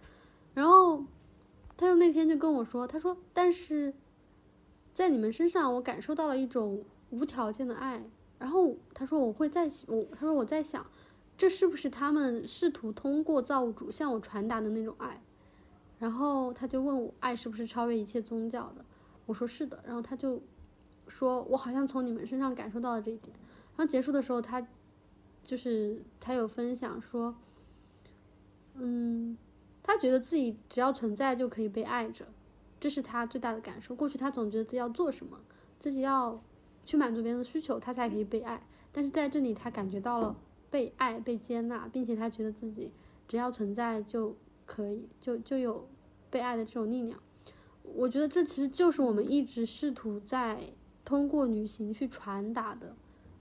[0.54, 1.04] 然后
[1.76, 3.92] 他就那天就跟我说，他说但是。
[4.96, 8.02] 在你们身上，我感受到了一种无条件的爱。
[8.38, 10.86] 然后他说：“我会在我，他说我在想，
[11.36, 15.20] 这是不是他们试图通过造物主向我传达的那种爱？”
[16.00, 18.82] 然后他就问我：“爱是不是超越一切宗教的？”
[19.26, 20.40] 我说：“是的。”然后他就
[21.08, 23.34] 说：“我好像从你们身上感受到了这一点。”
[23.76, 24.66] 然后结束的时候，他
[25.44, 27.34] 就是他有分享说
[28.74, 29.36] ：“嗯，
[29.82, 32.26] 他觉得自己只要存在就可以被爱着。”
[32.78, 33.94] 这是他最大的感受。
[33.94, 35.40] 过去他总觉得自己要做什么，
[35.78, 36.42] 自己要
[36.84, 38.66] 去满足别人的需求，他才可以被爱。
[38.92, 40.36] 但是在这里，他感觉到了
[40.70, 42.92] 被爱、被接纳，并且他觉得自己
[43.26, 44.36] 只要存在就
[44.66, 45.88] 可以，就就有
[46.30, 47.18] 被爱的这种力量。
[47.82, 50.60] 我觉得这其实就是我们一直试图在
[51.06, 52.94] 通过旅行去传达的，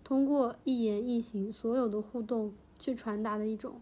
[0.06, 3.82] 通过一言一行所有的互动去传达的一种，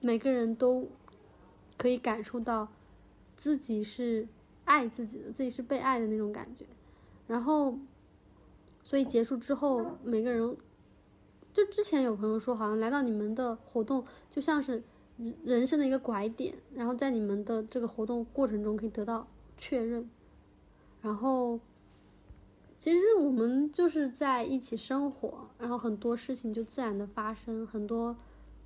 [0.00, 0.88] 每个人都
[1.76, 2.68] 可以感受到。
[3.36, 4.28] 自己是
[4.66, 6.66] 爱自己的，自己是被爱的那种感觉，
[7.26, 7.78] 然后，
[8.84, 10.58] 所以结束之后，每个人，
[11.50, 14.82] 就之前有朋友说，好像来到你们的活动就像是
[15.42, 19.26] 人生的一个拐点，然后在你们的这个活动过程中可以得到
[19.56, 20.10] 确认，
[21.00, 21.58] 然后，
[22.80, 28.16] 其实我们就是在一起生活，然后很多事情就自然的发生，很多，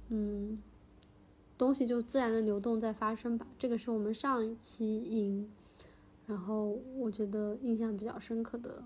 [0.09, 0.59] 嗯。
[1.57, 5.49] 东西就自然的流动在发生吧，这个是我们上一期影，
[6.27, 8.83] 然后我觉得印象比较深刻的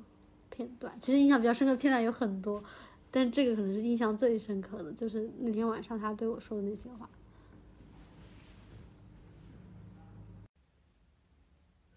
[0.51, 2.63] 片段，其实印象比较深刻的片段有很多，
[3.11, 7.09] 但这个可能是印象最深刻的，就是那天晚上他对我说的那些话。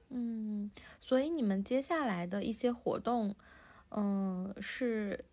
[0.09, 0.71] 嗯，
[1.11, 3.35] 所以你们接下来的一些活动，
[3.89, 5.25] 嗯，是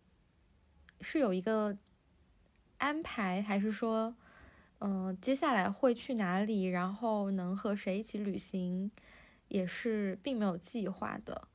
[1.01, 1.79] 是有一个
[2.79, 4.13] 安排，还是说？
[4.81, 6.65] 嗯，接下来会去哪里？
[6.65, 8.91] 然后能和谁一起旅行，
[9.47, 11.47] 也是并没有计划的，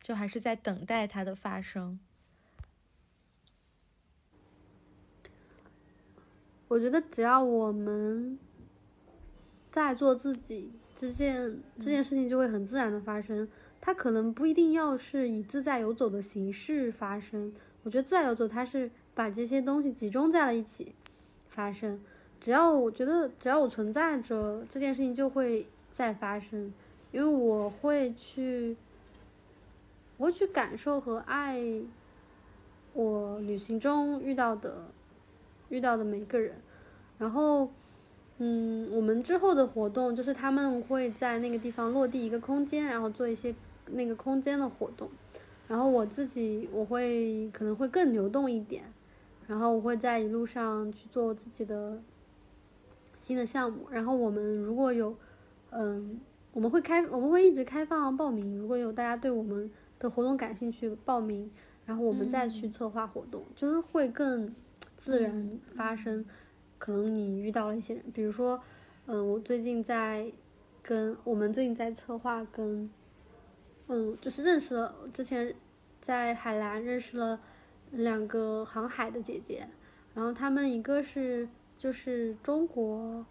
[0.00, 1.98] 就还是在等待它的发生。
[6.68, 8.38] 我觉得只要我们
[9.72, 13.48] 在做自己，这件这件事情就会很自然的发生。
[13.80, 17.54] 它可能不一定要是以自在游走的形式发生。
[17.84, 20.92] 我觉得自在游走，它是把这些东西集中在了一起。
[21.48, 22.00] 发生，
[22.38, 26.72] 只要我觉得只要我存在着，这件事情就会再发生，
[27.10, 28.76] 因为我会去，
[30.18, 31.60] 我会去感受和爱
[32.92, 34.84] 我旅行中遇到的
[35.68, 36.54] 遇到的每个人，
[37.18, 37.68] 然后，
[38.38, 43.54] 嗯，我们之后的活动就是他们会在那个地方落地一个空间，然后做一些
[43.86, 45.10] 那个空间的活动，
[45.66, 48.84] 然后我自己我会可能会更流动一点。
[49.48, 51.98] 然后我会在一路上去做自己的
[53.18, 53.86] 新的项目。
[53.90, 55.16] 然后我们如果有，
[55.70, 56.20] 嗯，
[56.52, 58.58] 我们会开，我们会一直开放报名。
[58.58, 61.50] 如果有大家对我们的活动感兴趣，报名，
[61.86, 64.54] 然后我们再去策划活动，就是会更
[64.98, 66.24] 自然发生。
[66.78, 68.60] 可能你遇到了一些人，比如说，
[69.06, 70.32] 嗯，我最近在
[70.82, 72.90] 跟我们最近在策划跟，
[73.88, 75.54] 嗯，就是认识了之前
[76.00, 77.40] 在海南认识了。
[77.90, 79.66] 两个航海的姐姐，
[80.12, 81.48] 然后她们一个是
[81.78, 83.24] 就是中国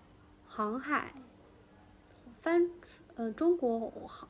[0.47, 1.13] 航海
[2.33, 2.67] 帆
[3.13, 4.27] 呃中国航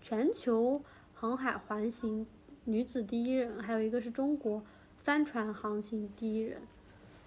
[0.00, 0.82] 全球
[1.14, 2.26] 航海环行
[2.64, 4.64] 女子第一人，还有一个是中国
[4.96, 6.62] 帆船航行第一人。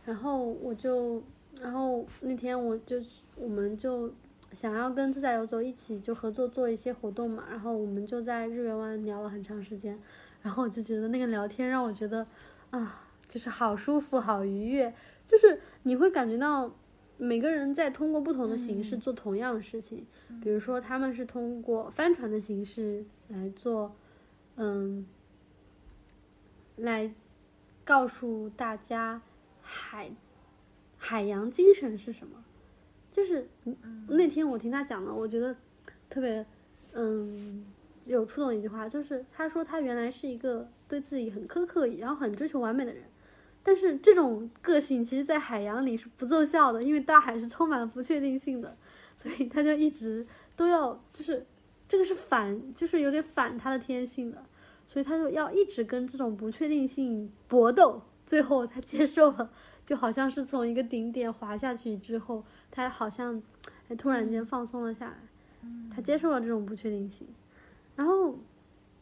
[0.05, 1.21] 然后我就
[1.59, 2.97] 然后那天我就
[3.35, 4.13] 我们就
[4.53, 9.99] 想要跟自驾游走一起就合作做一些活动嘛，然后我们就在日月湾聊了很长时间。
[10.41, 12.27] 然后我就觉得那个聊天让我觉得，
[12.69, 14.93] 啊，就是好舒服、好愉悦，
[15.25, 16.71] 就是你会感觉到，
[17.17, 20.05] 每个人在通过不同的形式做同样的事情，
[20.39, 23.95] 比如说他们是通过帆船的形式来做，
[24.57, 25.07] 嗯，
[26.75, 27.11] 来
[27.83, 29.23] 告诉大家
[29.65, 30.11] 海
[30.97, 32.43] 海洋精神是什么。
[33.11, 33.49] 就是
[34.09, 35.55] 那天我听他讲的，我觉得
[36.09, 36.45] 特别
[36.93, 37.65] 嗯
[38.03, 43.03] 有触动一句话，就是他说他原来是一个对自己很苛刻，然后很追求完美的人。
[43.63, 48.77] 但是这种个性其实，在海洋里是不奏效的，因为大海是充满了不确定性的，
[49.15, 51.43] 所以他就一直都要，就是
[51.87, 54.45] 这个是反，就是有点反他的天性的，
[54.85, 59.51] 所以他就要一直跟这种不确定性搏斗，最后他接受了，
[59.85, 63.41] 就好像是从一个顶点滑下去之后，他好像
[63.97, 65.17] 突然间放松了下来，
[65.93, 67.27] 他接受了这种不确定性，
[67.95, 68.37] 然后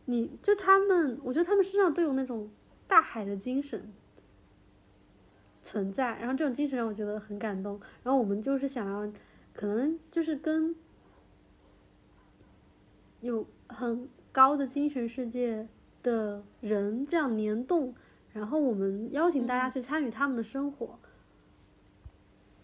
[0.05, 2.49] 你就他们，我觉得他们身上都有那种
[2.88, 3.91] 大海的精神。
[5.65, 7.80] 存在，然后这种精神让我觉得很感动。
[8.03, 9.09] 然后我们就是想要，
[9.53, 10.76] 可能就是跟
[13.21, 15.65] 有很高的精神世界
[16.01, 17.95] 的人这样联动，
[18.34, 21.00] 然后我们邀请大家去参与他们的生活，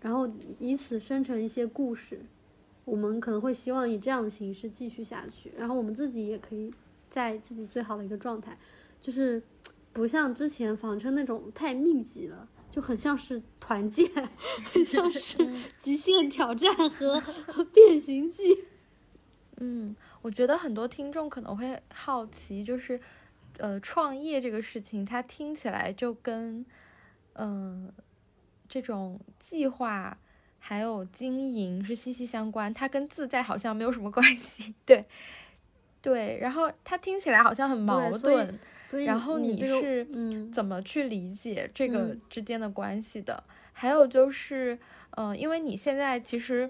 [0.02, 2.26] 然后以此生成一些故事。
[2.86, 6.74] 我们可能会希望以这样的形式继续下去，然后我们自己也可以
[7.10, 8.58] 在自己最好的一个状态，
[9.00, 9.42] 就是
[9.94, 12.48] 不像之前房车那种太密集了。
[12.72, 14.08] 就很像是团建，
[14.72, 15.38] 很像是
[15.82, 18.66] 极限挑战和变形记。
[19.58, 23.02] 嗯，我觉得很多听众可能会好奇，就是
[23.60, 26.66] 呃，创业这个事情，它听起来就跟
[27.34, 27.92] 嗯
[28.68, 30.18] 这种计划
[30.58, 34.74] 还有经营是息息相关，它跟自在好像没有什么关系。
[34.86, 35.04] 对，
[36.02, 38.60] 对，然后它听起来好像很矛盾。
[39.06, 40.04] 然后你是
[40.52, 43.44] 怎么去理解这个之间的关系的？
[43.72, 44.80] 还有就是，
[45.12, 46.68] 嗯，因为你现在其实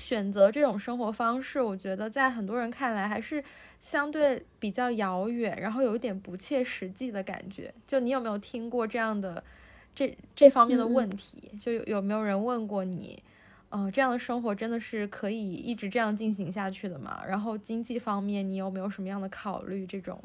[0.00, 3.44] 选择这种生活方式，我觉得在很多人看来还是
[3.78, 7.72] 相对比较遥远，然后有一点不切实际的感觉。
[7.86, 9.44] 就你有没有听过这样的
[9.94, 11.52] 这这方面的问题？
[11.60, 13.22] 就有有没有人问过你？
[13.72, 17.22] 嗯，这样的生活真的是可以一直这样进行下去的吗？
[17.28, 19.86] 然后经济方面，你有没有什么样的考虑？
[19.86, 20.20] 这种？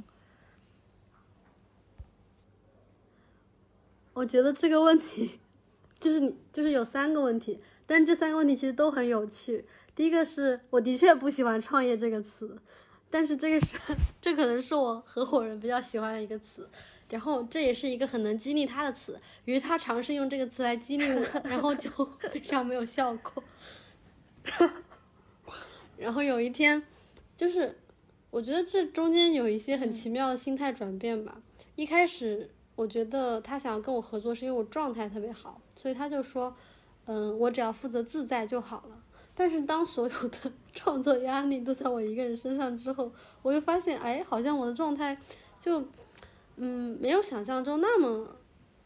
[4.13, 5.39] 我觉得这个问题，
[6.05, 9.65] 就是你就是有三个问题，但这三个问题其实都很有趣。
[9.95, 12.55] 第一个是我的确不喜欢“创业”这个词，
[13.09, 13.79] 但是这个是
[14.21, 16.69] 这可能是我合伙人比较喜欢的一个词，
[17.09, 21.89] 然后这也是一个很能激励他的词，于是他尝试用这个词来激励我，然后就
[22.31, 23.43] 非常没有效果。
[25.97, 26.83] 然后有一天，
[27.35, 27.79] 就是
[28.29, 31.41] 我觉得这中间有一些很奇妙的心态转变吧，
[31.75, 32.51] 一开始。
[32.75, 36.53] 我觉得他想要跟我合作，是因为我状态特别好，所以他就说，
[37.05, 39.01] 嗯，我只要负责自在就好了。
[39.33, 43.11] 但是当所有的 创作压力都在我一个人身上之后，
[43.41, 45.17] 我就发现，哎，好像我的状态
[45.61, 45.85] 就，
[46.57, 48.35] 嗯，没有想象中那么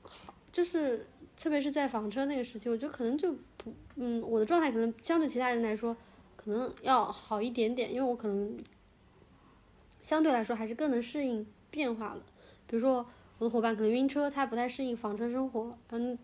[0.04, 0.34] 好。
[0.52, 5.98] 就是特别是在房车那个时期，我觉得可能就不，嗯，我的状态可能相对其他人来说，
[6.36, 8.56] 可能要好一点点，因为我可能
[10.02, 12.22] 相对来说还是更能适应变化了，
[12.68, 13.04] 比如说。
[13.40, 16.18] 我的伙伴可能晕车，他不太适应房车生活，嗯，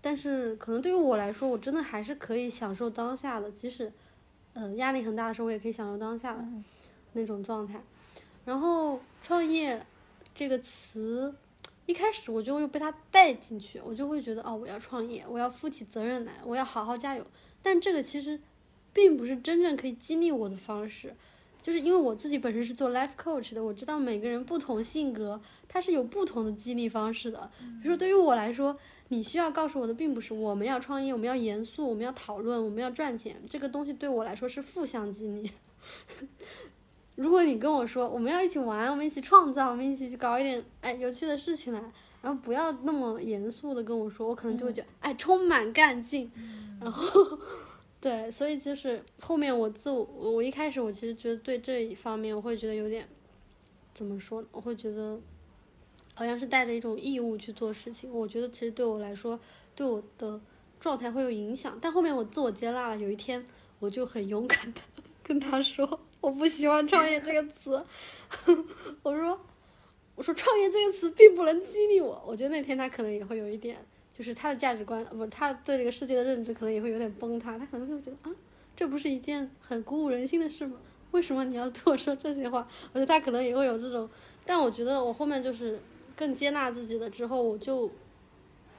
[0.00, 3.92] 但是可能对于我来说，我真的还是可以享受当下的，即使，
[4.52, 6.44] 呃，压力很大的时候，我也可以享受当下的
[7.12, 7.80] 那种状态。
[8.44, 9.86] 然后创业
[10.34, 11.32] 这个词，
[11.86, 17.24] 一开始我就会被他带进去，我就会觉得哦，我要创业，我要负起责任来，我要好好加油。
[17.62, 18.40] 但这个其实
[18.92, 21.14] 并不是真正可以激励我的方式。
[21.62, 27.48] 就是因为我自己本身是做 life coach 的，我知道每个人不同性格，他是有不同的激励方式的。
[27.80, 28.76] 比如说对于我来说，
[29.08, 35.50] 你需要告诉我的并不是我们要创业，我们要严肃，我们要讨论，我们要赚钱，这个东西对我来说是负向激励。
[37.14, 41.80] 如果你跟我说我们要一起玩，我们一起创造，我们一起去搞一点哎有趣的事情来，
[42.22, 46.28] 然后不要那么严肃的跟我说，我可能就会觉得哎充满干劲，
[46.82, 47.38] 然后。
[48.02, 53.06] 对，所以就是后面我自我，我一开始我其实觉得对这一方面我会觉得有点，
[53.94, 54.48] 怎么说呢？
[54.50, 55.20] 我会觉得，
[56.12, 58.12] 好像是带着一种义务去做事情。
[58.12, 59.38] 我觉得其实对我来说，
[59.76, 60.40] 对我的
[60.80, 61.78] 状态会有影响。
[61.80, 63.46] 但后面我自我接纳了，有一天
[63.78, 64.80] 我就很勇敢的
[65.22, 67.86] 跟他说，我不喜欢创业这个词。
[69.04, 69.40] 我说，
[70.16, 72.20] 我说创业这个词并不能激励我。
[72.26, 73.76] 我觉得那天他可能也会有一点。
[74.12, 77.58] 就是他的价值观，不是他对这个世界的认知，可能也会有点崩塌。
[77.58, 78.34] 他可能会觉得啊，
[78.76, 80.76] 这不是一件很鼓舞人心的事吗？
[81.12, 82.66] 为什么你要对我说这些话？
[82.92, 84.08] 我觉得他可能也会有这种，
[84.46, 85.78] 但我觉得我后面就是
[86.16, 87.90] 更接纳自己了之后，我就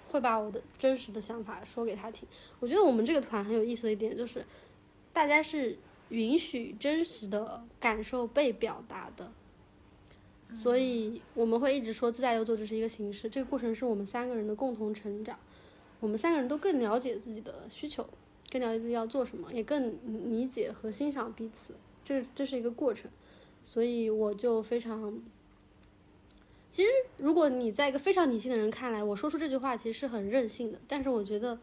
[0.09, 2.27] 会把我的真实的想法说给他听。
[2.59, 4.43] 我觉得我们这个团很有意思的一点就是，
[5.11, 5.77] 大家是
[6.09, 9.31] 允许真实的感受被表达的，
[10.53, 15.37] 所以我们会一直说自驾游走只是一个形式，这个过程是我们三个人的共同成长，
[15.99, 18.07] 我们三个人都更了解自己的需求，
[18.51, 19.97] 更了解自己要做什么，也更
[20.29, 21.73] 理解和欣赏彼此，
[22.03, 23.09] 这这是一个过程，
[23.63, 25.21] 所以我就非常。
[26.71, 30.79] 其实，如果你在一个非常理性的人看来，我说出这句话其实是很任性的。
[30.87, 31.59] 但是我觉得，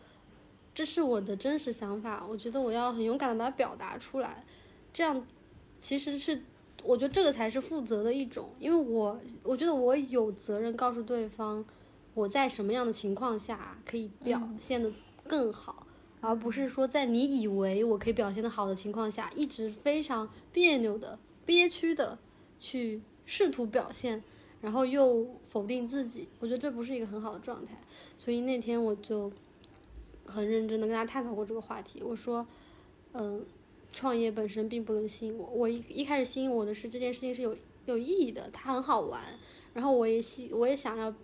[0.72, 2.24] 这是我的真实想法。
[2.28, 4.44] 我觉得我要很勇敢的把它表达出来，
[4.92, 5.26] 这样
[5.80, 6.42] 其实是
[6.84, 8.50] 我觉得这个才是负责的一种。
[8.58, 11.64] 因为我我觉得我有责任告诉对方，
[12.14, 14.90] 我在什么样的情况下可以表现的
[15.26, 15.86] 更好，
[16.20, 22.18] 而不是说在你以为我可以表现的好的情况下，一直非常别扭的、憋屈的
[22.58, 24.22] 去试图表现。
[24.60, 27.80] 然后又否定自己，我觉得这不是一个很好的状态。
[28.18, 29.32] 所以那天我就
[30.26, 32.02] 很认真的跟他探讨过这个话题。
[32.02, 32.46] 我说，
[33.14, 33.42] 嗯，
[33.92, 35.46] 创业本身并不能吸引我。
[35.46, 39.22] 我一一开始吸引我的是这件事情是有有意义的，它很好玩。
[39.74, 41.14] 然后我也希我也想要，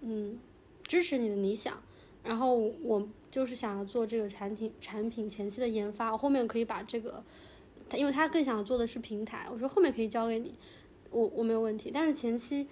[0.00, 0.38] 嗯，
[0.84, 1.82] 支持你的理想。
[2.24, 7.24] 然后我就是想要做这个产品产品前期的研发，我后面可以把这个，
[7.88, 10.54] 他因为他更想要做的是平台，我说后面可以交给你。
[11.10, 12.66] 我我没有问题，但是前期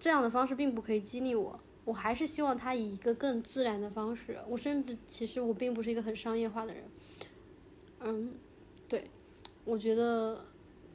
[0.00, 4.38] 这样的方式并不可以激励我，我还是希望他以一个更自然的方式。
[4.48, 6.82] 我甚至其实我并不是一个很商业化的人，
[8.00, 8.32] 嗯，
[9.66, 10.42] 我觉得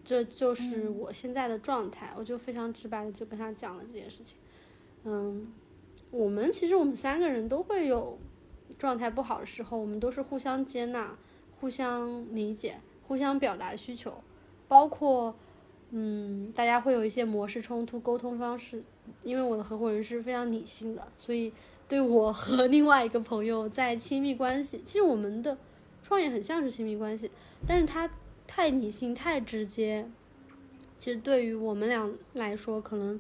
[0.04, 4.40] 这就是我现在的状态，我就非常直白的就跟他讲了这件事情。
[5.04, 5.54] 嗯，
[6.10, 8.18] 我们其实我们三个人都会有
[8.80, 11.16] 状态不好的时候，我们都是互相接纳、
[11.60, 14.24] 互相理解、互相表达需求，
[14.68, 15.36] 包括。
[15.94, 18.82] 嗯，大家会有一些模式冲突，沟通方式，
[19.24, 21.52] 因为我的合伙人是非常理性的，所以
[21.86, 25.58] 对我和另外一个朋友在亲密关系，其实我们的
[26.02, 27.30] 创业很像是亲密关系，
[27.68, 28.10] 但是他
[28.54, 30.06] 太理性太直接，
[31.00, 33.18] 其实对于我们俩来说可能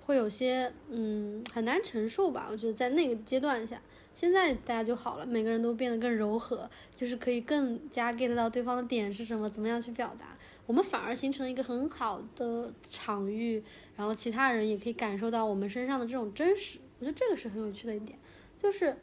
[0.00, 2.48] 会有些嗯很难承受吧。
[2.50, 3.82] 我觉得在那个阶段下，
[4.14, 10.38] 现在大家就好了，每个人都变得更柔和，就是可以更加 get 到对方的点是什么，怎么样去表达。
[10.66, 13.62] 我们反而形成了一个很好的场域，
[13.94, 16.78] 然后其他人也可以感受到我们身上的这种真实。
[16.98, 18.18] 我觉得这个是很有趣的一点，
[18.56, 18.96] 就是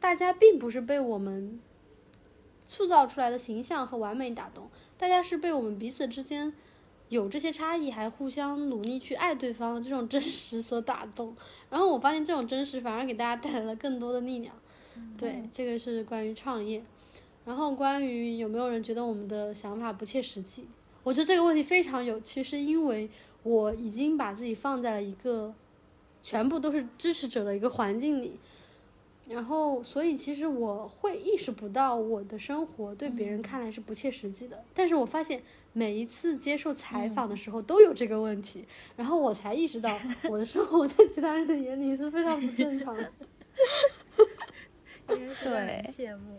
[0.00, 1.60] 大家并不是被我们
[2.70, 6.52] 塑造出来的形象和完美打动，大家是被我们彼此之间
[7.08, 11.34] 有这些差异，还互相努力去爱对方的这种真实所打动。
[11.68, 14.54] 然后我发现这种真实反而给大家带来了更多的力量。
[15.18, 16.80] 对，这个是关于创业。
[17.44, 20.68] 然后关于有没有人觉得我们的想法不切实际，
[21.02, 23.10] 我觉得这个问题非常有趣，是因为
[23.42, 25.52] 我已经把自己放在了一个
[26.22, 28.38] 全部都是支持者的一个环境里，
[29.32, 35.40] 然后所以其实我会意识不到我的生活对别人看来是不切实际的，但是我发现
[35.72, 38.64] 每一次接受采访的时候都有这个问题，
[38.96, 39.96] 然后我才意识到
[40.28, 43.12] 我的生活在其他人的眼里是非常不正常的。
[45.06, 46.36] 对，羡慕。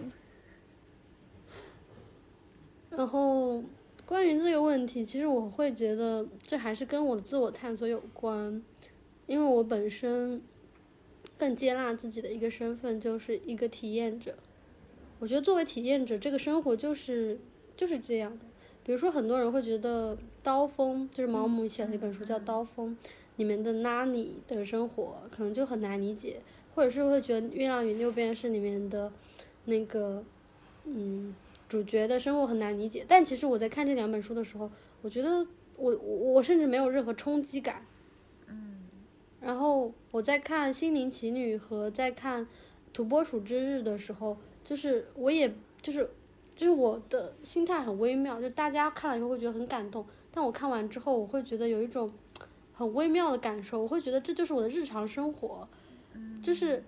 [2.92, 3.64] 然后，
[4.06, 8.62] 关于这个问题，其实我会觉得这还是跟我的自我探索有关，
[9.28, 10.42] 因为我本身
[11.42, 14.36] 更接纳自己的一个身份就是一个体验者。
[15.18, 17.40] 我觉得作为体验者，这个生活就是
[17.76, 18.46] 就是这样的。
[18.84, 22.96] 比如说，很多人会觉得《刀锋》就是毛姆写了一本书叫《刀锋》，
[23.38, 26.42] 里面的拉尼的生活可能就很难理解，
[26.76, 29.12] 或者是会觉得《月亮与六便士》里面的
[29.66, 30.24] 那个，
[30.86, 31.34] 嗯。
[31.68, 34.70] 主角的生活很难理解，但其实我在看这两本书的时候，
[35.02, 35.48] 我觉得
[35.78, 37.86] 我我我甚至没有任何冲击感。
[39.42, 42.46] 然后我在看《心灵奇旅》和在看
[42.94, 46.10] 《土拨鼠之日》的时候，就是我也就是
[46.56, 52.14] 就是我的心态很微妙，就大家看了以后会觉得很感动，但我看完之后，我会觉得有一种
[52.74, 55.68] 很微妙的感受，我会觉得这就是我的日常生活，
[56.42, 56.84] 就是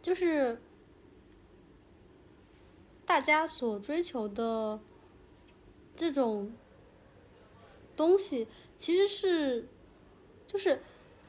[0.00, 0.58] 就是。
[3.06, 4.80] 大家所追求的
[5.94, 6.50] 这种
[7.94, 8.48] 东西，
[8.78, 9.68] 其实是，
[10.54, 10.78] 就是，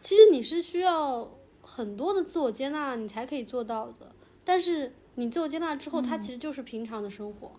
[0.01, 4.13] 其实你是需要很多的自我接纳，你才可以做到的。
[4.43, 7.53] 但是你自我接纳之后，它其实就是平常的生活。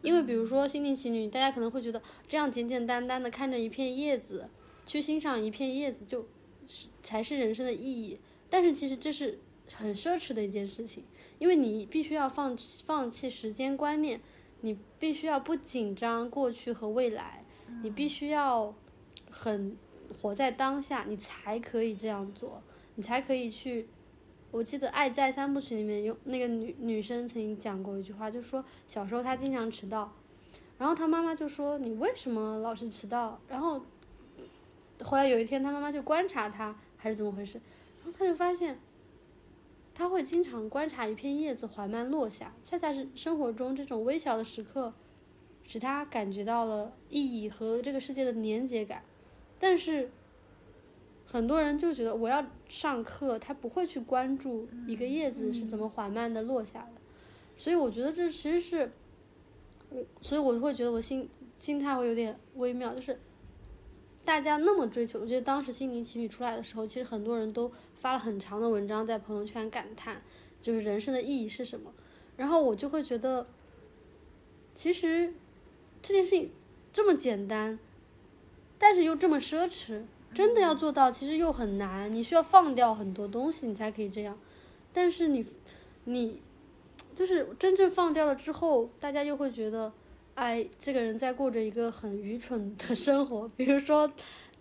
[0.00, 4.48] 因为比如说《心灵奇女》，大家可能会觉得这样简简单单的看着一片叶子，
[4.86, 6.26] 去欣赏一片叶子，就
[6.66, 8.18] 是才是人生的意义。
[8.48, 9.38] 但是其实这是
[9.74, 11.04] 很奢侈的一件事情。
[11.38, 14.18] 因为你必须要放放弃时间观念，
[14.62, 17.44] 你必须要不紧张过去和未来，
[17.82, 18.74] 你必须要
[19.30, 19.76] 很
[20.20, 22.62] 活在当下，你才可以这样做，
[22.94, 23.88] 你才可以去。
[24.50, 30.12] 我记得《爱在三部曲》里面有那个女女生曾经讲过一句话，就说小时候她经常迟到，
[30.78, 33.40] 然后她妈妈就说你为什么老是迟到？
[33.48, 33.80] 然后
[35.02, 37.60] 后来有一天她妈妈就观察她还是怎么回事，
[38.02, 38.78] 然后她就发现。
[39.92, 44.94] 他会经常观察一片叶子缓慢落下，恰恰是生活中这种微小的时刻，
[45.66, 49.02] 使他感觉到了意义和这个世界的连结感。
[49.60, 50.10] 但是，
[51.24, 56.92] 很多人就觉得我要上课，他不会去关注一个叶子是怎么缓慢的落下的。
[57.56, 58.90] 所以我觉得这其实是，
[60.20, 61.28] 所以我会觉得我心
[61.60, 63.16] 心态会有点微妙，就是。
[64.22, 70.22] 大家那么追求，我觉得当时《心灵奇旅》出来的时候，其实很多人都发了很长的文章在朋友圈感叹，
[70.60, 71.92] 就是人生的意义是什么。
[72.36, 73.46] 然后我就会觉得，
[74.74, 75.32] 其实
[76.02, 76.52] 这件事情
[76.92, 77.78] 这么简单，
[78.80, 80.02] 但是又这么奢侈，
[80.34, 82.12] 真的要做到其实又很难。
[82.12, 84.36] 你需要放掉很多东西，你才可以这样。
[84.92, 85.46] 但是你，
[86.04, 86.40] 你
[87.14, 89.92] 就是真正放掉了之后，大家又会觉得。
[90.36, 93.46] 哎，这个人在过着一个很愚蠢的生活。
[93.56, 94.08] 比如说，《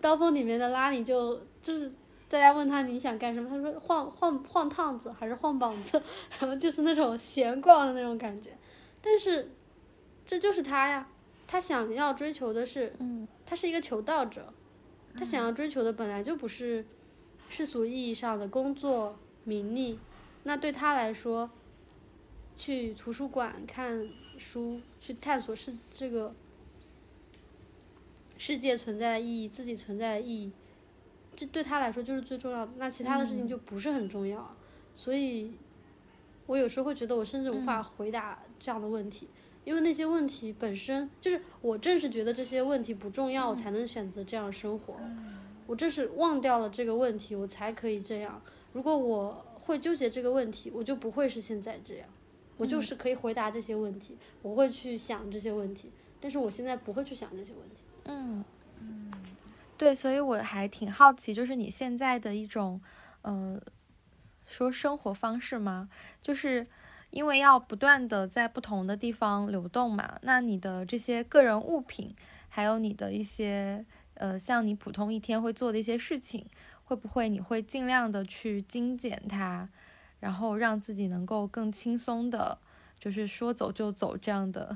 [0.02, 1.90] 刀锋》里面的拉里就就是
[2.28, 6.02] 大家问他你想干什么，他说晃晃晃趟子还是晃膀子，
[6.38, 8.50] 然后就是那种闲逛的那种感觉。
[9.02, 9.50] 但是，
[10.26, 11.08] 这就是他呀，
[11.50, 14.54] 他想要追求的是，嗯，他是一个求道者，
[15.18, 16.86] 他想要追求的本来就不是
[17.50, 19.98] 世俗意义上的工作名利，
[20.44, 21.50] 那对他来说。
[22.62, 24.06] 去图书馆看
[24.38, 26.36] 书，去探索世这个
[28.38, 30.52] 世界存在的意义，自己存在的意义，
[31.38, 32.74] 这对他来说就是最重要的。
[32.76, 34.54] 那其他的事情就不是很重要。
[34.94, 35.54] 所以，
[36.48, 39.30] 我有时候会觉得，我甚至无法回答这样的问题，
[39.70, 45.00] 因为那些问题本身就是我正是觉得这些问题不重要，我才能选择这样生活。
[45.68, 48.42] 我正是忘掉了这个问题，我才可以这样。
[48.74, 52.10] 如果我会纠结这个问题，我就不会是现在这样。
[52.58, 57.84] 我就是可以回答这些问题，我会去想这些问题，但是我现在不会去想这些问题。
[58.06, 58.44] 嗯
[58.80, 59.12] 嗯，
[59.78, 62.82] 对，所以我还挺好奇，就是你现在的一种，
[63.22, 63.62] 呃，
[64.48, 65.88] 说生活方式吗？
[66.20, 66.66] 就是
[67.12, 72.16] 因为要不断的在不同的地方流动嘛，那你的这些个人物品，
[72.48, 76.46] 还有你的一些，呃，像你普通一天会做的一些事情，
[76.84, 79.70] 会不会你会尽量的去精简它？
[80.20, 82.58] 然后让自己能够更轻松的，
[83.00, 84.76] 就是说走就走这样的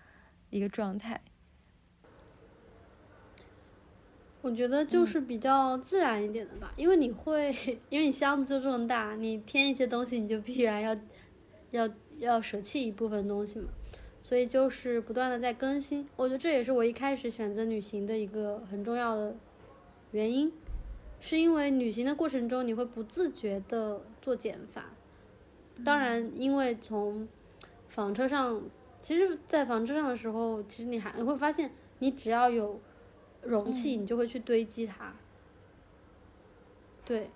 [0.50, 1.20] 一个状态。
[4.42, 7.50] 我觉得就是比较自然一点的吧，因为你会，
[7.88, 10.94] 因为你箱子就这么大，你添一些东西，你就必然要
[11.72, 13.68] 要要舍弃一部分东西嘛。
[14.22, 16.08] 所以就是不断的在更新。
[16.14, 19.34] 我觉得这也是我一开始选择旅行的一个很重要的
[20.12, 20.52] 原因。
[21.24, 24.86] 是因为旅行的过程中，你会不自觉的做减法。
[25.84, 27.28] 当然，因为从
[27.88, 28.60] 房车上，
[29.00, 31.70] 其实，在房车上的时候，其实你还你会发现，
[32.00, 32.80] 你只要有
[33.42, 35.14] 容器，你就会去堆积它。
[37.04, 37.30] 对，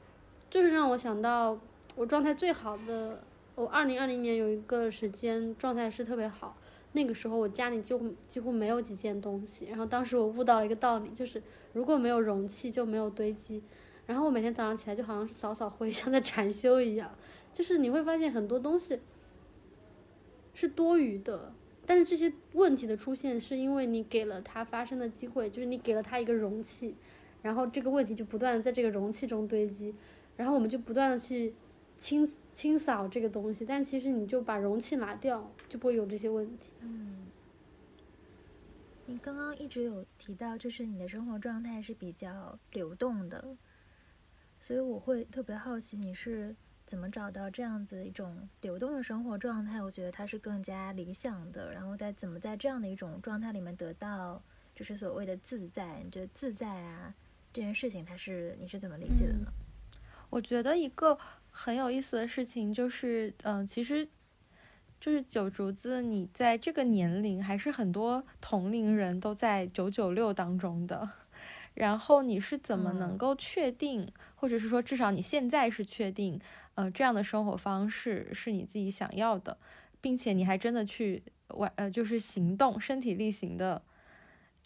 [0.51, 1.57] 就是让我想到
[1.95, 3.23] 我状态最好的，
[3.57, 6.57] 我二零二零年有一个时间状态是特别好。
[6.93, 11.43] 那个时候我家里就几乎没有几件东西，然后当时我悟到了一个道理，就是
[11.75, 13.63] 如果没有容器就没有堆积，
[14.07, 17.11] 然后我每天早上起来就好像是扫扫灰， 像在禅修一样，
[17.53, 18.99] 就是你会发现很多东西
[20.55, 21.53] 是多余的，
[21.85, 26.95] 但是这些问题的出现是因为你给了它发生的机会，就是你给了它一个容器，
[27.43, 29.95] 然后这个问题就不断的在这个容器中堆积，
[30.37, 31.53] 然后我们就不断的去
[31.99, 32.29] 清。
[32.57, 36.73] 清扫这个东西，但其实你就把容器拿掉，就不会有这些问题。
[36.81, 37.27] 嗯，
[39.05, 43.55] 你刚刚一直有提到，就是你的生活状态是比较流动的，
[44.59, 46.57] 所以我会特别好奇你是
[46.87, 49.83] 怎么找到这样子一种流动的生活状态？
[49.83, 51.75] 我觉得它是更加理想的。
[51.75, 54.43] 然后在怎么在这样的一种状态里面得到，
[54.75, 56.01] 就是所谓的自在？
[56.03, 57.15] 你觉得自在啊
[57.53, 59.53] 这件事情，它是你是怎么理解的呢？
[60.31, 61.19] 我觉得一个。
[61.59, 64.07] 很有意思的事情就是，嗯，其实，
[65.01, 71.09] 就是九竹子，你在这个年龄还是很多同龄人都在九九六当中的。
[71.73, 76.39] 然后你是怎么能够确定，或者是说至少你现在是确定，
[76.75, 79.57] 呃，这样的生活方式是你自己想要的，
[80.03, 83.81] 并且你还真的去完，呃，就是行动，身体力行的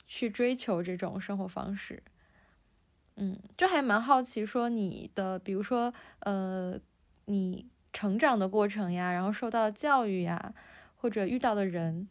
[0.08, 2.02] 去追求这种生活方式。
[3.16, 6.78] 嗯，就还蛮好奇，说你的，比如说，呃，
[7.26, 10.54] 你成长的过程呀，然后受到教育呀，
[10.96, 12.08] 或者遇到的人，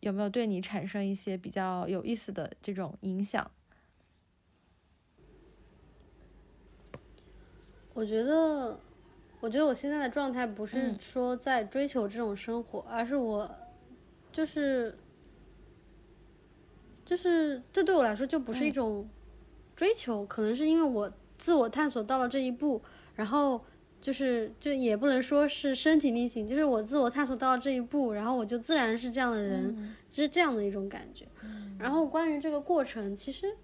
[0.00, 3.50] 有没有对你产生一些比较有意思的这种影响？
[7.94, 8.78] 我觉得，
[9.40, 10.98] 我觉得我现在的状态不是嗯。
[10.98, 13.50] 说在追求这种生活，而是我
[14.32, 14.96] 就是
[17.04, 18.72] 就是这对我来说就不是一嗯。
[18.72, 19.10] 种
[19.74, 22.82] 追求，可能是因为我自我探索到了这一步，
[23.14, 23.64] 然后
[24.00, 31.26] 就是就也不能说是身体力行，就是我自我探索到了这一步，然后我就自然是这样的人，嗯是这样的一种感觉。
[31.78, 33.56] 然后关于这个过程，其实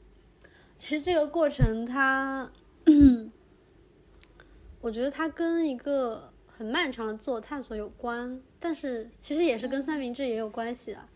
[0.77, 2.51] 其实这个过程它，
[4.81, 11.09] 我觉得它跟一个很漫长的自我探索有关，但是其实也是跟三明治也有关系啊。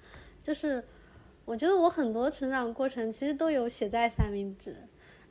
[0.43, 0.85] 就是
[1.45, 4.77] 我觉得我很多成长过程其实都有写在三明治，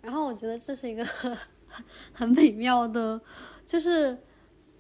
[0.02, 1.38] 然后我觉得这是一个很
[2.14, 3.20] 很美妙的，
[3.66, 4.18] 就是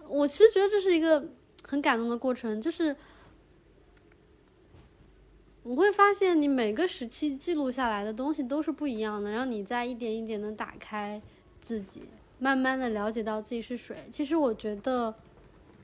[0.07, 1.23] 我其实觉得这是一个
[1.63, 2.95] 很感动的过程，就是。
[5.63, 11.21] 你会发现，你每个时期记录下来的东西都是不一样的，然后你再一点一点的打开
[11.59, 12.01] 自己，
[12.39, 13.95] 慢慢的了解到自己是谁。
[14.11, 15.13] 其实我觉得，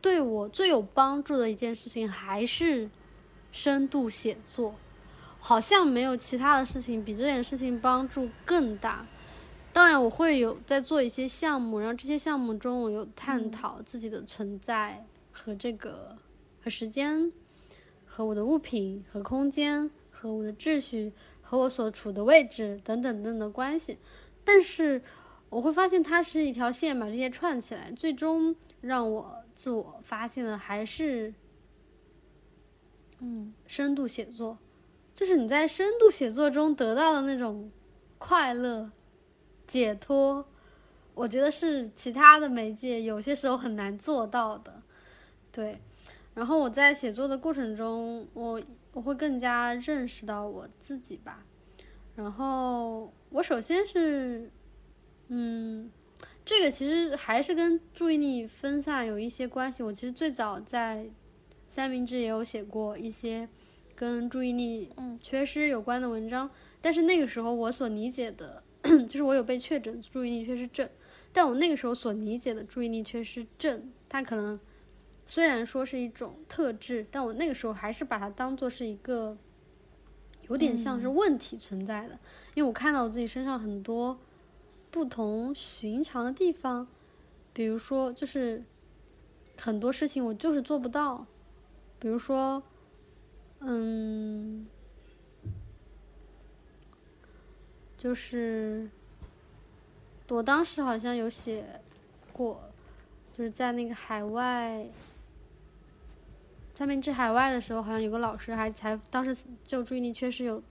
[0.01, 2.89] 对我最有帮助的一件事情还是
[3.51, 4.73] 深度写作，
[5.39, 9.05] 好像没有其他的事情比这件事情帮助更大。
[9.71, 16.17] 当然，我会有在做一些项目，然后这些项目中我有探讨自己的存在和这个
[16.63, 17.31] 和时间。
[18.09, 23.99] 和我的物品、和空间、和我的秩序、和我所处的位置等等等等的关系，
[24.43, 24.99] 但是
[25.49, 31.31] 我会发现它是一条线，把这些串起来，最终让我自我发现的还是，
[33.19, 34.57] 嗯，深度写作，
[35.17, 37.71] 就是你在深度写作中得到的那种
[38.19, 38.91] 快乐、
[39.65, 40.47] 解脱，
[41.15, 44.83] 我觉得是其他的媒介有些时候很难做到的，
[45.51, 45.81] 对。
[46.35, 48.61] 然后我在写作的过程中，我
[48.93, 51.43] 我会更加认识到我自己吧。
[52.15, 54.51] 然后我首先是，
[55.29, 55.89] 嗯，
[56.45, 59.81] 这个其实还是跟注意力分散有一些关系。
[59.81, 61.09] 我其实最早在
[61.67, 63.49] 三明治也有写过一些
[63.97, 66.49] 跟注意力缺失有关的文章，
[66.79, 68.63] 但是那个时候我所理解的，
[69.09, 70.87] 就是我有被确诊注意力缺失症，
[71.33, 74.57] 但我那个时候所理解的注意力缺失症，它可能。
[75.29, 79.35] 虽然说是一种特质，但我那个时候还是把它当做是一个
[80.47, 82.19] 有点像是问题存在的，嗯、
[82.53, 84.17] 因为我看到我自己身上很多
[84.89, 86.87] 不同寻常的地方，
[87.51, 88.63] 比如说就是
[89.57, 91.25] 很多事情我就是做不到，
[91.99, 92.63] 比如说，
[93.59, 94.67] 嗯，
[97.97, 98.89] 就是
[100.29, 101.81] 我当时好像有写
[102.31, 102.71] 过，
[103.33, 104.87] 就是在那个海外。
[106.75, 110.61] 三明治海外的时候，好像有个老师还采，当时就注意力缺失有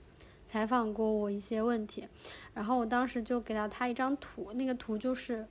[0.44, 2.06] 采访过我一些问题，
[2.54, 5.44] 然后我当时就给了他一张图，那个图就是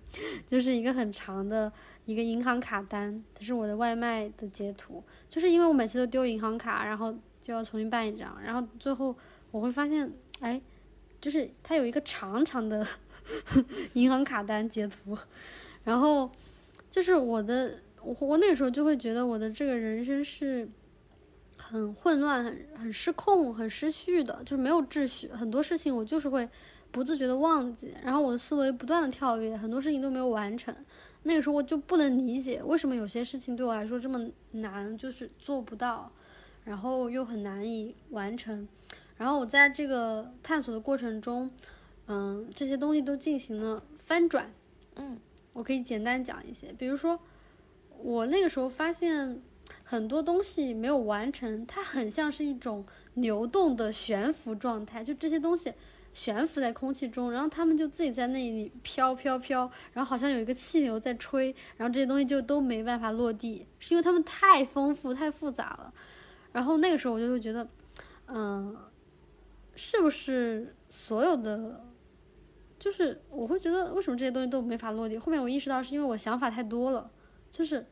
[0.50, 1.70] 就是一个很长的
[2.08, 9.14] 一个银行卡单，它是我的外卖的截图，就是因为我每次都丢银行卡，然后就要重新办一张，然后最后
[9.50, 10.10] 我会发现，
[10.40, 10.58] 哎，
[11.20, 12.86] 就是它有一个长长的
[13.92, 15.18] 银行卡单截图，
[15.84, 16.30] 然后
[16.90, 17.80] 就是我的。
[18.00, 20.66] 我我那个时候就会觉得我的这个人生是
[21.56, 25.26] 很混乱、很很失控、很失序的，就是没有秩序。
[25.32, 26.48] 很多事情我就是会
[26.92, 30.72] 不自觉的忘记，然后我的思维不断的跳跃，很多事情都没有完成。
[31.22, 36.10] 那个时候我就不能理解为什么有些事情对我来说这么难，就是做不到，
[36.64, 38.66] 然后又很难以完成。
[39.16, 41.50] 然后我在这个探索的过程中，
[42.06, 44.50] 嗯，这些东西都进行了翻转。
[44.96, 45.18] 嗯，
[45.52, 47.18] 我可以简单讲一些，比如说。
[48.00, 49.42] 我那个时候发现
[49.82, 55.74] 很多东西没有完成，它很像是一种流动的悬浮状态，就这些东西
[56.18, 65.94] 悬浮在空气中，然后他们就自己在那里飘飘飘，然后好像有一个气流在吹，然后这些东西就都没办法落地，是因为他们太丰富、太复杂了。
[66.50, 67.68] 然后那个时候我就会觉得，
[68.26, 68.76] 嗯，
[69.76, 71.84] 是不是所有的，
[72.80, 75.16] 就是我会觉得为什么这些东西都没法落地？
[75.16, 77.08] 后面我意识到是因为我想法太多了。
[77.52, 77.86] 就是，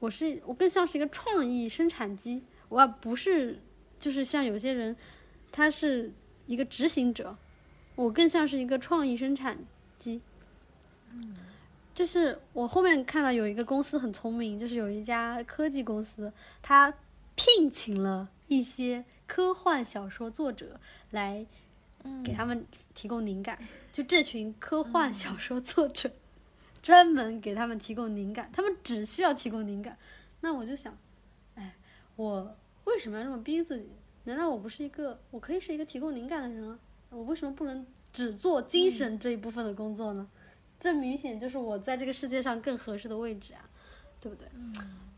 [0.00, 3.60] 我是我更像是一个创意生产机，我而不是
[3.98, 4.96] 就是像有些人，
[5.52, 6.10] 他是
[6.46, 7.36] 一个执行者，
[7.94, 9.58] 我更像是一个创意生产
[9.98, 10.20] 机。
[11.94, 16.32] 就是我后面看到有一个公司很聪明，就是有一家科技公司，
[16.62, 16.92] 他
[17.34, 20.78] 聘请了一些科幻小说作者
[21.10, 21.46] 来
[22.24, 23.58] 给他们提供灵感，
[23.92, 26.10] 就这群科幻小说作者。
[26.82, 29.98] 专门给他们提供灵感，他们只需要提供灵感。
[30.40, 30.96] 那我就想，
[31.56, 31.74] 哎，
[32.14, 33.88] 我为什么要这么逼自己？
[34.26, 36.78] 难道我不是一个，我可以是一个提供灵感的人啊？
[37.10, 40.28] 我为什么不能只做精神这一部分的工作呢？
[40.78, 43.70] 这明显就是我在这个世界上更合适的位置啊，
[44.20, 44.48] 对不对？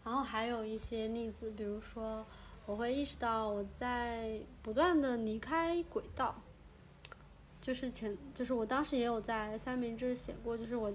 [0.04, 2.24] 然后还有一些例子，比如说，
[2.66, 6.34] 我会意识到我在不断的离开轨道，
[7.60, 10.92] 就是前，就是我当时也有在三明治写过，就是我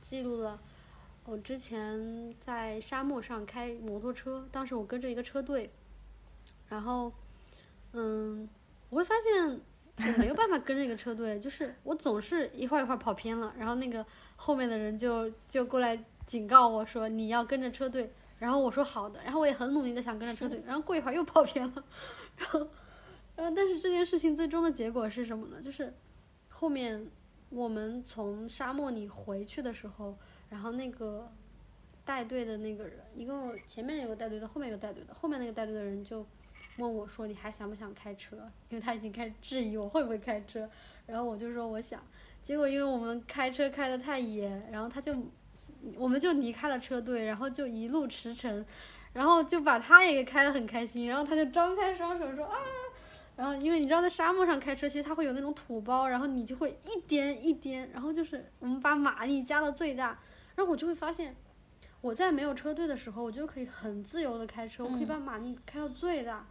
[0.00, 0.58] 记录了
[1.24, 5.70] 我之前在沙漠上开摩托车，当时我跟着一个车队，
[6.68, 7.12] 然后，
[7.92, 8.48] 嗯，
[8.88, 9.60] 我会发现。
[10.02, 21.84] 我没有办法跟着一个车队，就是我总是一会儿一会儿跑偏了，然后那个后面的人就就过来警告我说你要跟着车队，然后我说好的，然后我也很努力的想跟着车队， 然后过一会儿又跑偏了，
[22.38, 22.60] 然后，
[23.36, 25.60] 然后但是这件事情最终的结果是什么呢？
[25.60, 25.92] 就是
[26.48, 27.06] 后面
[27.50, 30.16] 我们从沙漠里回去的时候，
[30.48, 31.30] 然后那个
[32.06, 36.26] 带队的那个人，一共前面有个带队的，后面有个带队的，后面那个带队的人就。
[36.78, 38.36] 问我说：“你还想不想开车？”
[38.70, 40.68] 因为他已经开始质疑我会不会开车，
[41.06, 42.02] 然后我就说我想。
[42.42, 45.14] 结果因为我们开车开的太野，然后他就，
[45.96, 48.64] 我们就离开了车队，然后就一路驰骋，
[49.12, 52.56] 然后就把他也给开得很开心，然后他就张开双手说啊，
[53.36, 60.18] 然后因为你知道在沙漠上开车，其实它会有那种土包，然后你就会一颠一颠，然后就是我们把马力加到最大，
[60.54, 61.36] 然后我就会发现，
[62.00, 66.46] 我在没有车队的时候，我就可以很自由的开车，我可以把马力开到最大。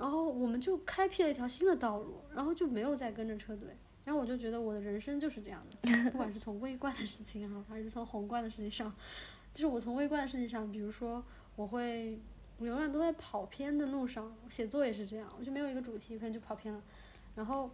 [0.00, 3.68] 然后我们就开辟了一条新的道路，然后就没有再跟着车队。
[4.02, 8.92] 然后我就觉得我的人生就是这样的，不管是从微观的事情哈，还是从宏观的事情上，
[9.52, 11.22] 就是我从微观的事情上，比如说
[11.54, 12.18] 我会，
[12.58, 16.82] 我永远都在跑偏的路上，写作也是这样，我就没有一个主题，可能就跑偏了。
[17.36, 17.70] 然后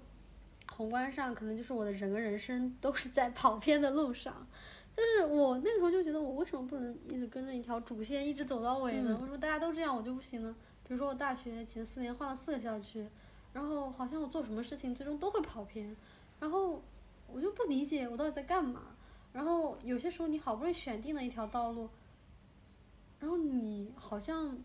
[0.73, 4.47] 宏观上可能就是我的整个人生都是在跑偏的路上，
[4.95, 9.17] 就是我那个时候就觉得我为什么不能一直跟着一条主线一直走到尾呢？
[9.21, 10.55] 为什么大家都这样我就不行呢？
[10.87, 13.09] 比如说我大学前四年换了四个校区，
[13.53, 15.97] 然后好像我做什么事情最终都会跑偏，
[16.39, 16.81] 然后
[17.27, 18.95] 我就不理解我到底在干嘛。
[19.33, 21.91] 然后有些时候你好不容易选定了一条道路，
[23.19, 24.57] 然后你好像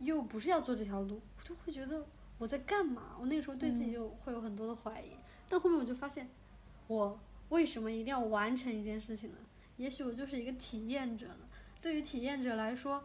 [0.00, 2.04] 又不是要做这条路，我就会觉得
[2.36, 3.16] 我在干嘛？
[3.18, 5.16] 我那个时候对自己就会有很多的怀疑。
[5.48, 6.28] 但后面我就发现，
[6.86, 7.18] 我
[7.48, 9.38] 为什么一定要完成一件事情呢？
[9.78, 11.48] 也许我就是一个体验者呢。
[11.80, 13.02] 对于体验者来说，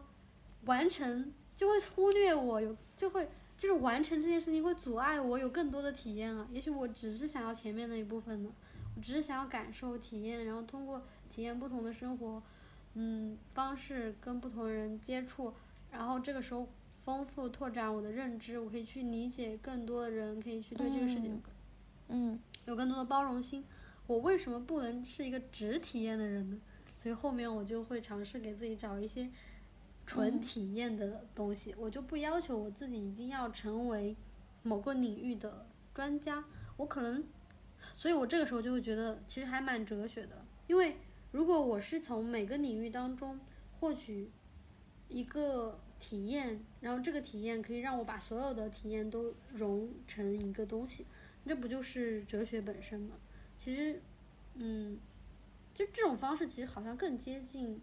[0.66, 1.32] 完成。
[1.58, 6.46] 就会忽略我有，就会就是完成这件事情会阻碍我有更多的体验啊。
[6.52, 8.48] 也许我只是想要前面那一部分的，
[8.96, 12.40] 我只是想要感受体验，然后通过体验不同的生活，
[12.94, 15.52] 嗯，方式跟不同人接触，
[15.90, 16.68] 然后这个时候
[17.00, 21.28] 丰富拓展我的认知，我可以去理解更多的人，可以去对这个世界，
[22.06, 23.64] 嗯，有更多的包容心。
[24.06, 26.60] 我为什么不能是一个只体验的人呢？
[26.94, 29.28] 所以后面我就会尝试给自己找一些。
[30.08, 34.16] 纯体验的东西，我就不要求我自己一定要成为
[34.62, 36.42] 某个领域的专家。
[36.78, 37.22] 我可能，
[37.94, 40.42] 所以我这个时候就会觉得，其实还蛮哲学的。
[40.66, 40.96] 因为
[41.32, 43.38] 如果我是从每个领域当中
[43.78, 44.30] 获取
[45.08, 51.04] 一个体验，然后这个体验可以让我把所有的体验都融成一个东西，
[51.44, 53.16] 这不就是哲学本身吗？
[53.58, 54.00] 其实，
[54.54, 54.98] 嗯，
[55.74, 57.78] 就这种方式其实好像更接近。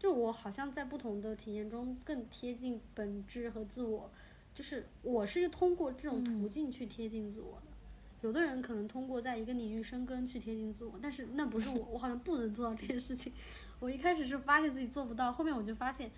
[0.00, 4.10] 就我好像在不同的体验中更贴近本质和自我，
[4.54, 7.66] 就是我是通过这种途径去贴近自我的。
[8.22, 13.30] 有的人可能通过在一个领域深耕去贴近自我，但是那不是我，我好像不能做到这件事情。
[13.78, 16.10] 我一开始是发现自己做不到，后面我就发现，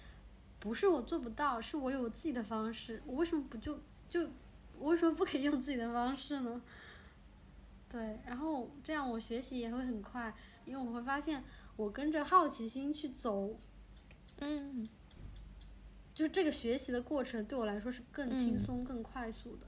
[0.60, 3.02] 不是我做不到，是我有自己的方式。
[3.04, 4.28] 我为什么不就就
[4.78, 6.62] 我为什么不可以用自己的方式呢？
[7.90, 10.32] 对，然后这样我学习也会很快，
[10.66, 11.42] 因为我会发现
[11.74, 13.56] 我跟着好奇心去走。
[14.44, 14.89] 嗯，
[16.12, 19.66] 就是这个学习的过程对我来说是更轻松、更快速的。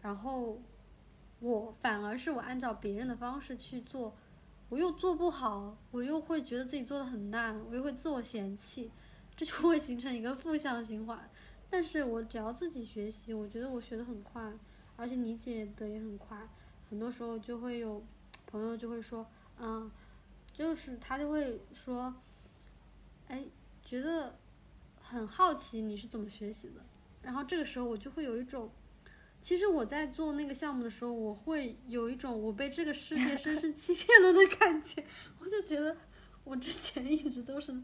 [0.00, 0.62] 然后
[1.40, 4.16] 我反而是我按照别人的方式去做，
[4.68, 8.92] 我又做不好，我又会觉得自己做的很烂，我又会自我嫌弃，
[9.34, 11.28] 这就会形成一个负向循环。
[11.68, 14.52] 但是我只要自己学习，我觉得我学的很快，
[14.96, 16.48] 而且理解的也很快。
[16.88, 18.00] 很多时候就会有
[18.46, 19.26] 朋友就会说，
[19.58, 19.90] 嗯，
[20.52, 22.14] 就是他就会说，
[23.26, 23.44] 哎。
[23.88, 24.38] 觉得
[25.00, 26.84] 很好奇你是怎么学习的，
[27.22, 28.70] 然后这个时候我就会有一种，
[29.40, 35.02] 其实我在做那个项目的时候，我会有一种我被这个世界深深欺骗了的感觉。
[35.38, 35.96] 我就觉得
[36.44, 37.80] 我之前一直都是，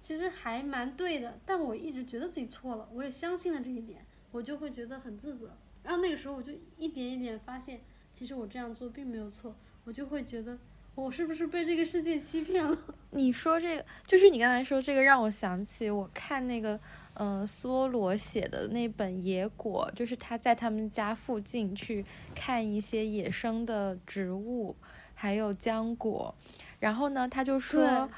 [0.00, 5.50] 其实还蛮对的，但我一直觉得自己错了，我也相信了这一点，我就会觉得很自责。
[5.82, 7.80] 然后那个时候我就一点一点发现，
[8.14, 10.56] 其实我这样做并没有错，我就会觉得。
[10.94, 12.76] 我是不是被这个世界欺骗了？
[13.10, 16.78] 你说这个，就是你刚才说这个，让我想起我看那个，
[17.14, 22.04] 呃，梭罗写的那本《野果》，就是他在他们家附近去
[22.34, 24.76] 看一些野生的植物，
[25.14, 26.34] 还有浆果。
[26.80, 28.08] 然后呢，他就说对，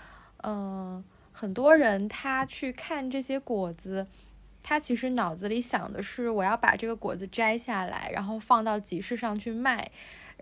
[0.45, 4.07] 嗯、很多人他去看这些果子，
[4.63, 9.91] 他其实脑子里想的是我要把这个果子摘下来，然后放到集市上去卖。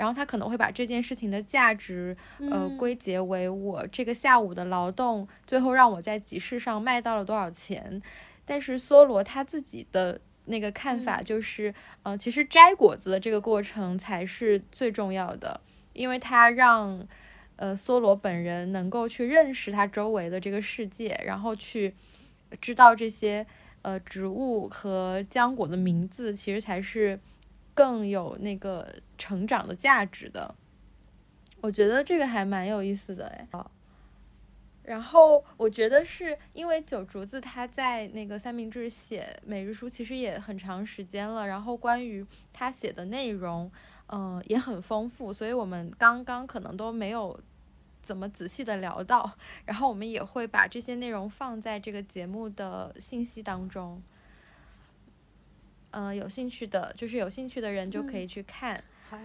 [0.00, 8.00] 然后他可能会把这件事情的价值，呃，嗯归结为我这个下午的劳动，最后让我在集市上卖到了多少钱。
[8.46, 15.60] 但是梭罗他自己的那个看法就是，呃，其实摘果子的这个过程才是最重要的，
[15.92, 17.06] 因为他让
[17.56, 21.94] 呃梭罗本人能够去认识他周围的这个世界，然后去
[22.58, 23.46] 知道这些
[23.82, 27.20] 呃植物和浆果的名字，其实才是
[27.80, 30.54] 更有那个成长的价值的。
[31.62, 33.48] 我觉得这个还蛮有意思的哎。
[34.82, 43.72] 然后我觉得是因为九竹子他在那个三明治写每日书其实也很长时间了，然后关于他写的内容，
[44.08, 47.40] 嗯、也很丰富，所以我们刚刚可能都没有
[48.02, 49.32] 怎么仔细的聊到，
[49.64, 54.02] 然后我们也会把这些内容放在这个节目的信息当中。
[55.90, 58.82] 嗯、有兴趣的，就是有兴趣的人就可以去看。
[59.08, 59.22] 好呀，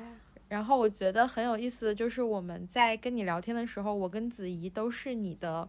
[0.48, 5.68] 然后我觉得很有意思的就是我们在跟你聊天的时候，我跟子怡都是你的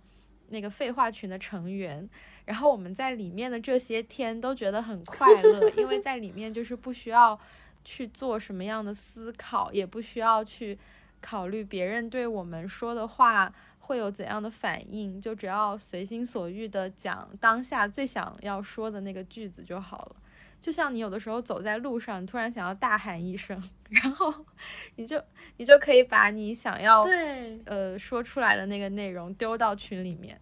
[0.48, 2.08] 那个废话群的成员，
[2.44, 7.38] 然后我们在里面的这些天都觉得很快乐，因为在里面就是不需要
[7.84, 10.78] 去做什么样的思考，也不需要去
[11.20, 20.16] 考虑别人对我们说的话会有怎样的反应，就只要随心所欲的讲当下最想要说的那个句子就好了。
[20.60, 24.34] 就像你有的时候走在路上，你突然想要大喊一声，然后
[24.96, 25.22] 你就
[25.58, 30.40] 你就可以把你想要对，呃说出来的那个内容丢到群里面。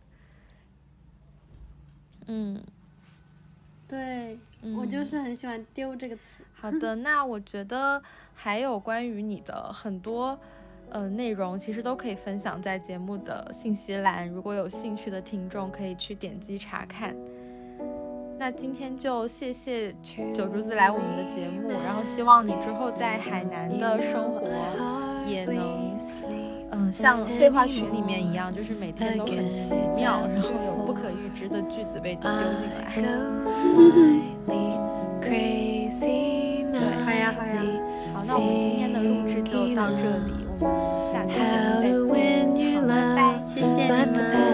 [2.27, 2.59] 嗯，
[3.87, 6.43] 对嗯我就是很喜欢“丢”这个词。
[6.55, 8.03] 好的，那我觉得
[8.35, 10.41] 还有关于你的很多
[10.89, 17.15] 呃内容，其实都可以分享在节目的信息栏，如果有兴趣的听众可以去点击查看。
[18.39, 19.93] 那今天就谢谢
[20.33, 24.47] 九竹子来我们的节目，然后希望你之后在海南的生活
[25.25, 25.97] 也能，
[26.73, 32.41] 嗯、像废话群里面一样，就是每天都很奇妙，然后有不可预知的句子被丢进
[32.77, 32.85] 来。
[37.05, 37.63] 好呀，好呀，
[38.13, 40.71] 好，那我们今天的录制就到这里，我们
[41.13, 41.33] 下次
[41.81, 43.19] 节目再见，拜拜。
[43.47, 44.54] 谢谢你们，